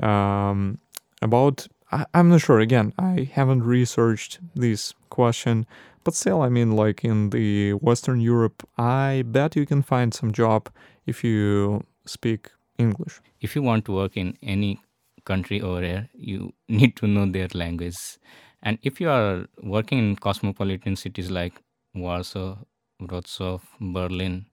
Um, 0.01 0.77
about, 1.23 1.67
I, 1.91 2.05
I'm 2.13 2.29
not 2.29 2.41
sure. 2.41 2.59
Again, 2.59 2.93
I 2.99 3.29
haven't 3.33 3.63
researched 3.63 4.39
this 4.53 4.93
question, 5.09 5.65
but 6.07 6.15
still, 6.15 6.41
I 6.47 6.49
mean, 6.57 6.71
like 6.81 7.03
in 7.11 7.29
the 7.31 7.73
Western 7.87 8.19
Europe, 8.21 8.63
I 8.77 9.23
bet 9.37 9.55
you 9.59 9.65
can 9.71 9.81
find 9.93 10.13
some 10.19 10.31
job 10.31 10.69
if 11.05 11.23
you 11.23 11.81
speak 12.05 12.49
English. 12.83 13.15
if 13.47 13.55
you 13.55 13.61
want 13.69 13.83
to 13.87 13.91
work 13.95 14.15
in 14.21 14.29
any 14.41 14.69
country 15.25 15.57
over 15.69 15.81
here, 15.87 16.03
you 16.29 16.53
need 16.69 16.95
to 17.01 17.07
know 17.07 17.25
their 17.25 17.49
language. 17.53 17.97
And 18.63 18.79
if 18.91 19.01
you 19.01 19.09
are 19.09 19.47
working 19.75 19.99
in 20.03 20.15
cosmopolitan 20.15 20.95
cities 20.95 21.29
like 21.39 21.59
Warsaw, 22.05 22.55
Wrocław, 23.01 23.59
Berlin, 23.97 24.45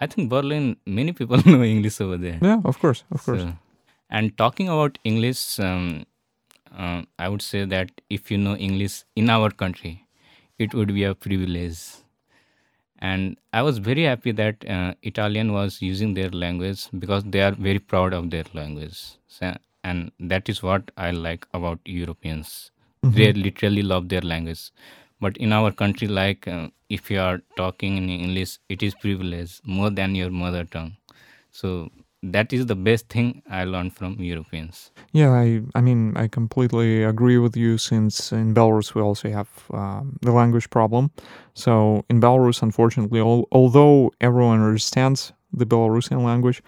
I 0.00 0.06
think 0.06 0.28
Berlin, 0.30 0.76
many 0.98 1.12
people 1.12 1.38
know 1.52 1.62
English 1.62 2.00
over 2.00 2.16
there. 2.26 2.38
Yeah, 2.42 2.60
of 2.64 2.78
course, 2.80 3.04
of 3.12 3.24
course. 3.24 3.42
So- 3.42 3.56
and 4.10 4.36
talking 4.38 4.68
about 4.68 4.98
English, 5.04 5.60
um, 5.60 6.04
uh, 6.76 7.02
I 7.18 7.28
would 7.28 7.42
say 7.42 7.64
that 7.66 7.90
if 8.18 8.30
you 8.30 8.38
know 8.38 8.56
English 8.56 9.04
in 9.14 9.28
our 9.30 9.50
country, 9.50 9.94
it 10.58 10.74
would 10.74 10.94
be 10.94 11.04
a 11.04 11.14
privilege. 11.14 11.78
And 13.00 13.36
I 13.52 13.62
was 13.62 13.78
very 13.78 14.04
happy 14.04 14.32
that 14.32 14.64
uh, 14.68 14.94
Italian 15.02 15.52
was 15.52 15.80
using 15.80 16.14
their 16.14 16.30
language 16.30 16.88
because 16.98 17.24
they 17.24 17.40
are 17.42 17.52
very 17.52 17.78
proud 17.78 18.12
of 18.12 18.30
their 18.30 18.44
language. 18.54 18.98
So, 19.28 19.56
and 19.84 20.10
that 20.18 20.48
is 20.48 20.62
what 20.62 20.90
I 20.96 21.10
like 21.12 21.46
about 21.54 21.78
Europeans. 21.84 22.70
They 23.10 23.32
literally 23.32 23.82
love 23.82 24.08
their 24.08 24.20
language. 24.20 24.70
But 25.20 25.36
in 25.36 25.52
our 25.52 25.70
country, 25.72 26.08
like 26.08 26.46
uh, 26.48 26.68
if 26.88 27.10
you 27.10 27.20
are 27.20 27.40
talking 27.56 27.96
in 27.96 28.08
English, 28.08 28.58
it 28.68 28.82
is 28.82 28.94
privilege 28.94 29.60
more 29.64 29.90
than 29.90 30.14
your 30.14 30.30
mother 30.30 30.64
tongue. 30.64 30.96
So 31.52 31.90
that 32.22 32.52
is 32.52 32.66
the 32.66 32.74
best 32.74 33.08
thing 33.08 33.42
I 33.48 33.64
learned 33.64 33.94
from 33.94 34.20
Europeans. 34.20 34.90
Yeah, 35.12 35.30
I, 35.30 35.62
I 35.74 35.80
mean, 35.80 36.16
I 36.16 36.28
completely 36.28 37.04
agree 37.04 37.38
with 37.38 37.56
you 37.56 37.78
since 37.78 38.32
in 38.32 38.54
Belarus 38.54 38.94
we 38.94 39.02
also 39.02 39.30
have 39.30 39.48
um, 39.72 40.18
the 40.22 40.32
language 40.32 40.68
problem. 40.70 41.10
So 41.54 42.04
in 42.10 42.20
Belarus, 42.20 42.62
unfortunately, 42.62 43.20
al- 43.20 43.46
although 43.52 44.12
everyone 44.20 44.60
understands 44.60 45.32
the 45.52 45.64
Belarusian 45.66 46.24
language, 46.24 46.62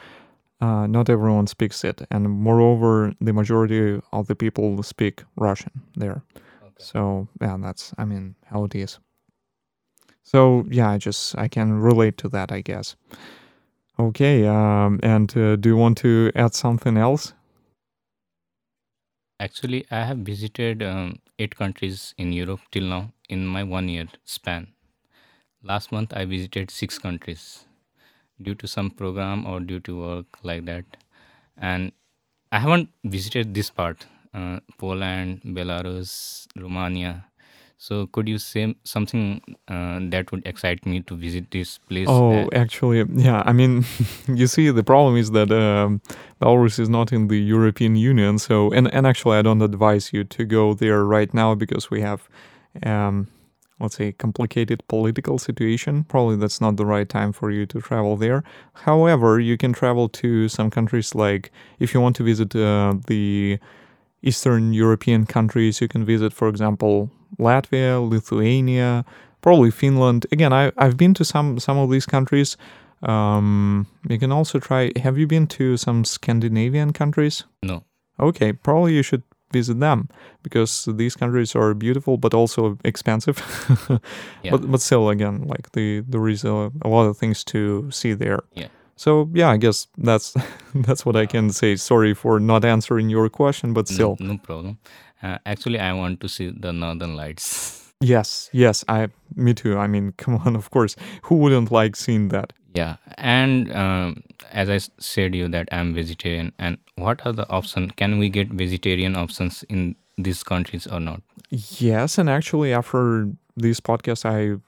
uh, 0.60 0.86
not 0.86 1.08
everyone 1.08 1.46
speaks 1.46 1.84
it. 1.84 2.02
And 2.10 2.30
moreover, 2.30 3.12
the 3.20 3.32
majority 3.32 4.00
of 4.12 4.26
the 4.26 4.36
people 4.36 4.82
speak 4.82 5.24
Russian 5.36 5.72
there. 5.96 6.22
So 6.78 7.28
yeah, 7.40 7.56
that's, 7.60 7.92
I 7.98 8.04
mean, 8.04 8.36
how 8.46 8.64
it 8.64 8.74
is. 8.74 8.98
So 10.22 10.64
yeah, 10.70 10.90
I 10.90 10.98
just, 10.98 11.36
I 11.36 11.48
can 11.48 11.72
relate 11.72 12.16
to 12.18 12.28
that, 12.30 12.52
I 12.52 12.60
guess. 12.60 12.96
Okay, 13.98 14.46
um, 14.46 14.98
and 15.02 15.36
uh, 15.36 15.56
do 15.56 15.68
you 15.68 15.76
want 15.76 15.98
to 15.98 16.30
add 16.34 16.54
something 16.54 16.96
else? 16.96 17.34
Actually, 19.40 19.84
I 19.90 20.04
have 20.04 20.18
visited 20.18 20.82
um, 20.82 21.18
eight 21.38 21.56
countries 21.56 22.14
in 22.16 22.32
Europe 22.32 22.60
till 22.70 22.84
now 22.84 23.12
in 23.28 23.46
my 23.46 23.62
one 23.64 23.88
year 23.88 24.06
span. 24.24 24.72
Last 25.62 25.92
month, 25.92 26.12
I 26.14 26.24
visited 26.26 26.70
six 26.70 26.98
countries 26.98 27.66
due 28.40 28.54
to 28.56 28.66
some 28.66 28.90
program 28.90 29.46
or 29.46 29.60
due 29.60 29.80
to 29.80 29.98
work 30.00 30.38
like 30.44 30.64
that. 30.66 30.84
And 31.56 31.92
I 32.52 32.58
haven't 32.60 32.90
visited 33.04 33.54
this 33.54 33.70
part 33.70 34.06
uh, 34.34 34.60
Poland, 34.78 35.42
Belarus, 35.44 36.46
Romania. 36.56 37.26
So, 37.82 38.06
could 38.08 38.28
you 38.28 38.36
say 38.36 38.74
something 38.84 39.40
uh, 39.66 40.00
that 40.10 40.30
would 40.30 40.42
excite 40.44 40.84
me 40.84 41.00
to 41.00 41.16
visit 41.16 41.50
this 41.50 41.78
place? 41.78 42.08
Oh, 42.10 42.30
Uh, 42.30 42.48
actually, 42.52 43.06
yeah. 43.14 43.42
I 43.46 43.54
mean, 43.54 43.86
you 44.28 44.46
see, 44.48 44.68
the 44.70 44.82
problem 44.82 45.16
is 45.16 45.30
that 45.30 45.50
um, 45.50 46.02
Belarus 46.42 46.78
is 46.78 46.90
not 46.90 47.10
in 47.10 47.28
the 47.28 47.40
European 47.40 47.96
Union. 47.96 48.38
So, 48.38 48.70
and 48.70 48.86
and 48.92 49.06
actually, 49.06 49.38
I 49.38 49.42
don't 49.42 49.62
advise 49.62 50.12
you 50.12 50.24
to 50.24 50.44
go 50.44 50.74
there 50.74 51.06
right 51.06 51.32
now 51.32 51.54
because 51.54 51.90
we 51.90 52.02
have, 52.02 52.28
um, 52.84 53.28
let's 53.78 53.96
say, 53.96 54.12
complicated 54.12 54.82
political 54.86 55.38
situation. 55.38 56.04
Probably 56.04 56.36
that's 56.36 56.60
not 56.60 56.76
the 56.76 56.84
right 56.84 57.08
time 57.08 57.32
for 57.32 57.50
you 57.50 57.64
to 57.64 57.80
travel 57.80 58.18
there. 58.18 58.42
However, 58.84 59.40
you 59.40 59.56
can 59.56 59.72
travel 59.72 60.10
to 60.20 60.48
some 60.48 60.68
countries 60.70 61.14
like 61.14 61.50
if 61.78 61.94
you 61.94 62.02
want 62.02 62.16
to 62.16 62.24
visit 62.24 62.54
uh, 62.54 62.92
the 63.06 63.58
Eastern 64.22 64.74
European 64.74 65.24
countries, 65.24 65.80
you 65.80 65.88
can 65.88 66.04
visit, 66.04 66.34
for 66.34 66.48
example, 66.48 67.08
Latvia, 67.38 68.00
Lithuania, 68.08 69.04
probably 69.42 69.70
Finland. 69.70 70.26
Again, 70.32 70.52
I, 70.52 70.72
I've 70.76 70.96
been 70.96 71.14
to 71.14 71.24
some 71.24 71.58
some 71.58 71.78
of 71.78 71.90
these 71.90 72.06
countries. 72.06 72.56
Um, 73.02 73.86
you 74.08 74.18
can 74.18 74.32
also 74.32 74.58
try. 74.58 74.92
Have 75.02 75.18
you 75.18 75.26
been 75.26 75.46
to 75.46 75.76
some 75.76 76.04
Scandinavian 76.04 76.92
countries? 76.92 77.44
no. 77.62 77.84
Okay, 78.18 78.52
probably 78.52 78.92
you 78.92 79.02
should 79.02 79.22
visit 79.52 79.80
them 79.80 80.08
because 80.42 80.86
these 80.96 81.16
countries 81.16 81.56
are 81.56 81.74
beautiful 81.74 82.16
but 82.18 82.34
also 82.34 82.76
expensive. 82.84 83.38
Yeah. 84.42 84.52
But 84.52 84.70
but 84.70 84.80
still, 84.80 85.08
again, 85.08 85.46
like 85.46 85.72
the 85.72 86.04
there 86.08 86.28
is 86.28 86.44
a, 86.44 86.70
a 86.82 86.88
lot 86.88 87.06
of 87.06 87.16
things 87.16 87.44
to 87.44 87.90
see 87.90 88.14
there. 88.14 88.40
Yeah. 88.54 88.68
So 88.96 89.30
yeah, 89.34 89.54
I 89.54 89.56
guess 89.58 89.88
that's 89.96 90.34
that's 90.74 91.04
what 91.06 91.16
I 91.16 91.26
can 91.26 91.50
say. 91.50 91.76
Sorry 91.76 92.14
for 92.14 92.40
not 92.40 92.64
answering 92.64 93.10
your 93.10 93.28
question, 93.30 93.72
but 93.72 93.88
still. 93.88 94.16
No, 94.20 94.32
no 94.32 94.38
problem. 94.38 94.78
Uh, 95.22 95.38
actually, 95.46 95.78
I 95.78 95.92
want 95.92 96.20
to 96.20 96.28
see 96.28 96.50
the 96.50 96.72
Northern 96.72 97.16
Lights. 97.16 97.76
Yes, 98.02 98.48
yes, 98.54 98.82
I 98.88 99.08
me 99.36 99.52
too. 99.52 99.76
I 99.76 99.86
mean, 99.86 100.12
come 100.16 100.36
on, 100.46 100.56
of 100.56 100.70
course. 100.70 100.96
Who 101.24 101.34
wouldn't 101.36 101.70
like 101.70 101.96
seeing 101.96 102.28
that? 102.28 102.54
Yeah, 102.74 102.96
and 103.18 103.70
um, 103.76 104.22
as 104.52 104.70
I 104.70 104.78
said 104.98 105.34
you 105.34 105.48
that 105.48 105.68
I'm 105.70 105.92
vegetarian, 105.94 106.52
and 106.58 106.78
what 106.96 107.26
are 107.26 107.32
the 107.32 107.46
options? 107.50 107.92
Can 107.96 108.18
we 108.18 108.30
get 108.30 108.48
vegetarian 108.48 109.16
options 109.16 109.64
in 109.68 109.96
these 110.16 110.42
countries 110.42 110.86
or 110.86 110.98
not? 110.98 111.20
Yes, 111.50 112.16
and 112.16 112.30
actually 112.30 112.72
after 112.72 113.28
this 113.54 113.80
podcast 113.80 114.24
I 114.24 114.58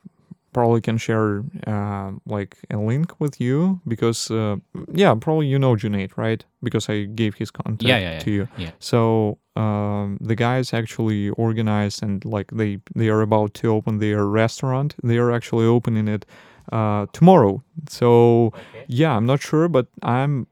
probably 0.53 0.83
can 0.83 0.99
share 0.99 1.43
uh, 1.67 2.13
like 2.27 2.59
a 2.71 2.77
link 2.77 3.19
with 3.19 3.41
you 3.41 3.81
because 3.89 4.31
uh, 4.31 4.57
yeah, 4.93 5.15
probably 5.15 5.47
you 5.47 5.59
know 5.59 5.75
Junaid, 5.75 6.19
right? 6.19 6.45
Because 6.63 6.91
I 6.91 7.05
gave 7.05 7.37
his 7.37 7.51
contact 7.51 7.83
Yeah, 7.89 7.97
yeah, 7.97 8.13
yeah. 8.13 8.19
to 8.19 8.31
you. 8.31 8.49
Yeah. 8.59 8.71
So 8.79 9.39
um, 9.57 10.19
the 10.21 10.35
guys 10.35 10.73
actually 10.73 11.31
organized 11.31 12.03
and 12.03 12.25
like 12.25 12.51
they 12.53 12.79
they 12.95 13.09
are 13.09 13.21
about 13.21 13.55
to 13.55 13.69
open 13.69 13.99
their 13.99 14.27
restaurant. 14.27 14.95
They 15.03 15.19
are 15.19 15.31
actually 15.31 15.67
opening 15.67 16.09
it 16.09 16.25
uh, 16.73 17.07
tomorrow. 17.13 17.63
So 17.89 18.53
yeah, 18.87 19.17
I'm 19.17 19.27
not 19.27 19.41
sure, 19.41 19.69
but 19.69 19.87
I'm. 20.03 20.47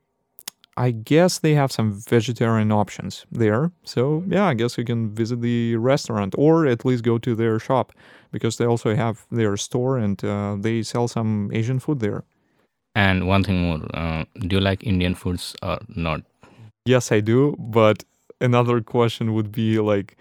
I 0.76 0.92
guess 0.92 1.40
they 1.40 1.54
have 1.54 1.70
some 1.70 1.92
vegetarian 1.92 2.72
options 2.72 3.26
there. 3.30 3.70
So 3.84 4.24
yeah, 4.28 4.46
I 4.46 4.54
guess 4.54 4.78
you 4.78 4.84
can 4.84 5.14
visit 5.14 5.42
the 5.42 5.76
restaurant 5.76 6.34
or 6.38 6.66
at 6.66 6.84
least 6.86 7.04
go 7.04 7.18
to 7.18 7.34
their 7.34 7.58
shop 7.58 7.92
because 8.32 8.56
they 8.56 8.64
also 8.64 8.94
have 8.94 9.26
their 9.30 9.56
store 9.58 9.98
and 9.98 10.24
uh, 10.24 10.56
they 10.58 10.82
sell 10.82 11.06
some 11.06 11.50
Asian 11.52 11.80
food 11.80 12.00
there. 12.00 12.24
And 12.94 13.28
one 13.28 13.44
thing 13.44 13.62
more, 13.62 13.80
uh, 13.94 14.24
do 14.38 14.56
you 14.56 14.60
like 14.60 14.82
Indian 14.84 15.14
foods 15.14 15.54
or 15.62 15.80
not? 15.88 16.22
Yes, 16.86 17.12
I 17.12 17.20
do. 17.20 17.56
But 17.58 18.04
another 18.40 18.80
question 18.80 19.34
would 19.34 19.52
be 19.52 19.78
like, 19.78 20.16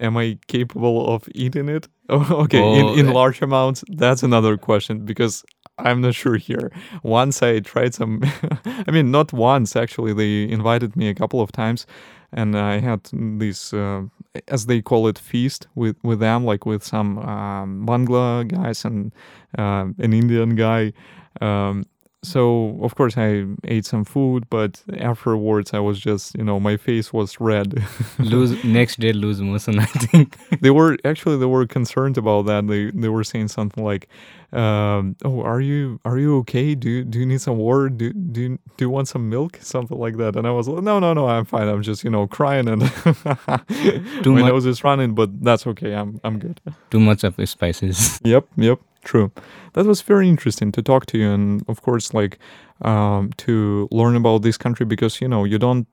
am 0.00 0.16
I 0.16 0.38
capable 0.46 1.12
of 1.14 1.28
eating 1.34 1.68
it? 1.68 1.88
Oh, 2.08 2.26
okay, 2.44 2.60
Oh, 2.60 2.94
in, 2.94 3.00
in 3.00 3.08
uh, 3.08 3.12
large 3.12 3.42
amounts, 3.42 3.84
that's 3.88 4.22
another 4.22 4.56
question 4.56 5.04
because 5.04 5.44
I'm 5.78 6.00
not 6.00 6.14
sure 6.14 6.36
here. 6.36 6.70
Once 7.02 7.42
I 7.42 7.60
tried 7.60 7.94
some, 7.94 8.22
I 8.64 8.90
mean, 8.90 9.10
not 9.10 9.32
once 9.32 9.76
actually, 9.76 10.12
they 10.12 10.50
invited 10.50 10.96
me 10.96 11.08
a 11.08 11.14
couple 11.14 11.40
of 11.40 11.52
times 11.52 11.86
and 12.32 12.56
I 12.56 12.78
had 12.80 13.08
this, 13.12 13.72
uh, 13.72 14.02
as 14.48 14.66
they 14.66 14.82
call 14.82 15.08
it, 15.08 15.18
feast 15.18 15.66
with, 15.74 15.96
with 16.02 16.20
them, 16.20 16.44
like 16.44 16.66
with 16.66 16.84
some 16.84 17.18
um, 17.18 17.86
Bangla 17.86 18.46
guys 18.48 18.84
and 18.84 19.12
uh, 19.56 19.86
an 19.98 20.12
Indian 20.12 20.54
guy. 20.54 20.92
Um, 21.40 21.84
so 22.22 22.78
of 22.82 22.94
course 22.96 23.16
I 23.16 23.44
ate 23.64 23.86
some 23.86 24.04
food, 24.04 24.48
but 24.50 24.82
afterwards 24.98 25.72
I 25.72 25.78
was 25.78 25.98
just, 26.00 26.36
you 26.36 26.44
know, 26.44 26.58
my 26.58 26.76
face 26.76 27.12
was 27.12 27.40
red. 27.40 27.82
lose 28.18 28.62
next 28.64 28.98
day 29.00 29.12
lose 29.12 29.40
motion. 29.40 29.78
I 29.78 29.86
think. 29.86 30.36
they 30.60 30.70
were 30.70 30.96
actually 31.04 31.36
they 31.38 31.46
were 31.46 31.66
concerned 31.66 32.18
about 32.18 32.46
that. 32.46 32.66
They 32.66 32.90
they 32.90 33.08
were 33.08 33.24
saying 33.24 33.48
something 33.48 33.84
like, 33.84 34.08
um, 34.52 35.14
"Oh, 35.24 35.42
are 35.42 35.60
you 35.60 36.00
are 36.04 36.18
you 36.18 36.38
okay? 36.38 36.74
Do 36.74 36.88
you, 36.88 37.04
do 37.04 37.18
you 37.18 37.26
need 37.26 37.40
some 37.40 37.58
water? 37.58 37.88
Do 37.90 38.12
do 38.12 38.40
you, 38.40 38.58
do 38.76 38.84
you 38.84 38.90
want 38.90 39.08
some 39.08 39.28
milk? 39.28 39.58
Something 39.60 39.98
like 39.98 40.16
that." 40.16 40.36
And 40.36 40.46
I 40.46 40.50
was 40.50 40.68
like, 40.68 40.82
"No, 40.82 40.98
no, 40.98 41.12
no, 41.14 41.28
I'm 41.28 41.44
fine. 41.44 41.68
I'm 41.68 41.82
just 41.82 42.02
you 42.04 42.10
know 42.10 42.26
crying 42.26 42.68
and 42.68 42.80
Too 44.22 44.32
my 44.32 44.40
much- 44.40 44.52
nose 44.52 44.66
is 44.66 44.82
running, 44.84 45.14
but 45.14 45.28
that's 45.42 45.66
okay. 45.66 45.94
I'm 45.94 46.20
I'm 46.24 46.38
good." 46.38 46.60
Too 46.90 47.00
much 47.00 47.24
of 47.24 47.36
the 47.36 47.46
spices. 47.46 48.20
Yep, 48.24 48.46
yep, 48.56 48.78
true. 49.04 49.30
That 49.74 49.86
was 49.86 50.02
very 50.02 50.28
interesting 50.28 50.72
to 50.72 50.82
talk 50.82 51.06
to 51.06 51.18
you, 51.18 51.30
and 51.30 51.62
of 51.68 51.82
course, 51.82 52.14
like 52.14 52.38
um, 52.82 53.30
to 53.38 53.88
learn 53.90 54.16
about 54.16 54.42
this 54.42 54.56
country 54.58 54.86
because 54.86 55.20
you 55.20 55.28
know 55.28 55.44
you 55.44 55.58
don't 55.58 55.86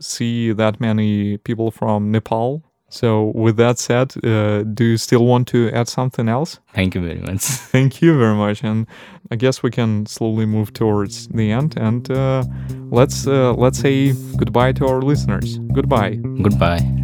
see 0.00 0.52
that 0.52 0.80
many 0.80 1.38
people 1.38 1.70
from 1.70 2.10
Nepal. 2.10 2.62
So, 2.94 3.32
with 3.34 3.56
that 3.56 3.80
said, 3.80 4.14
uh, 4.24 4.62
do 4.62 4.84
you 4.84 4.96
still 4.98 5.24
want 5.24 5.48
to 5.48 5.68
add 5.72 5.88
something 5.88 6.28
else? 6.28 6.60
Thank 6.72 6.94
you 6.94 7.00
very 7.00 7.18
much. 7.18 7.40
Thank 7.74 8.00
you 8.00 8.16
very 8.16 8.36
much, 8.36 8.62
and 8.62 8.86
I 9.32 9.36
guess 9.36 9.64
we 9.64 9.70
can 9.72 10.06
slowly 10.06 10.46
move 10.46 10.72
towards 10.72 11.26
the 11.26 11.50
end. 11.50 11.76
And 11.76 12.08
uh, 12.08 12.44
let's 12.92 13.26
uh, 13.26 13.52
let's 13.54 13.80
say 13.80 14.12
goodbye 14.36 14.72
to 14.74 14.86
our 14.86 15.02
listeners. 15.02 15.58
Goodbye. 15.72 16.20
Goodbye. 16.42 17.03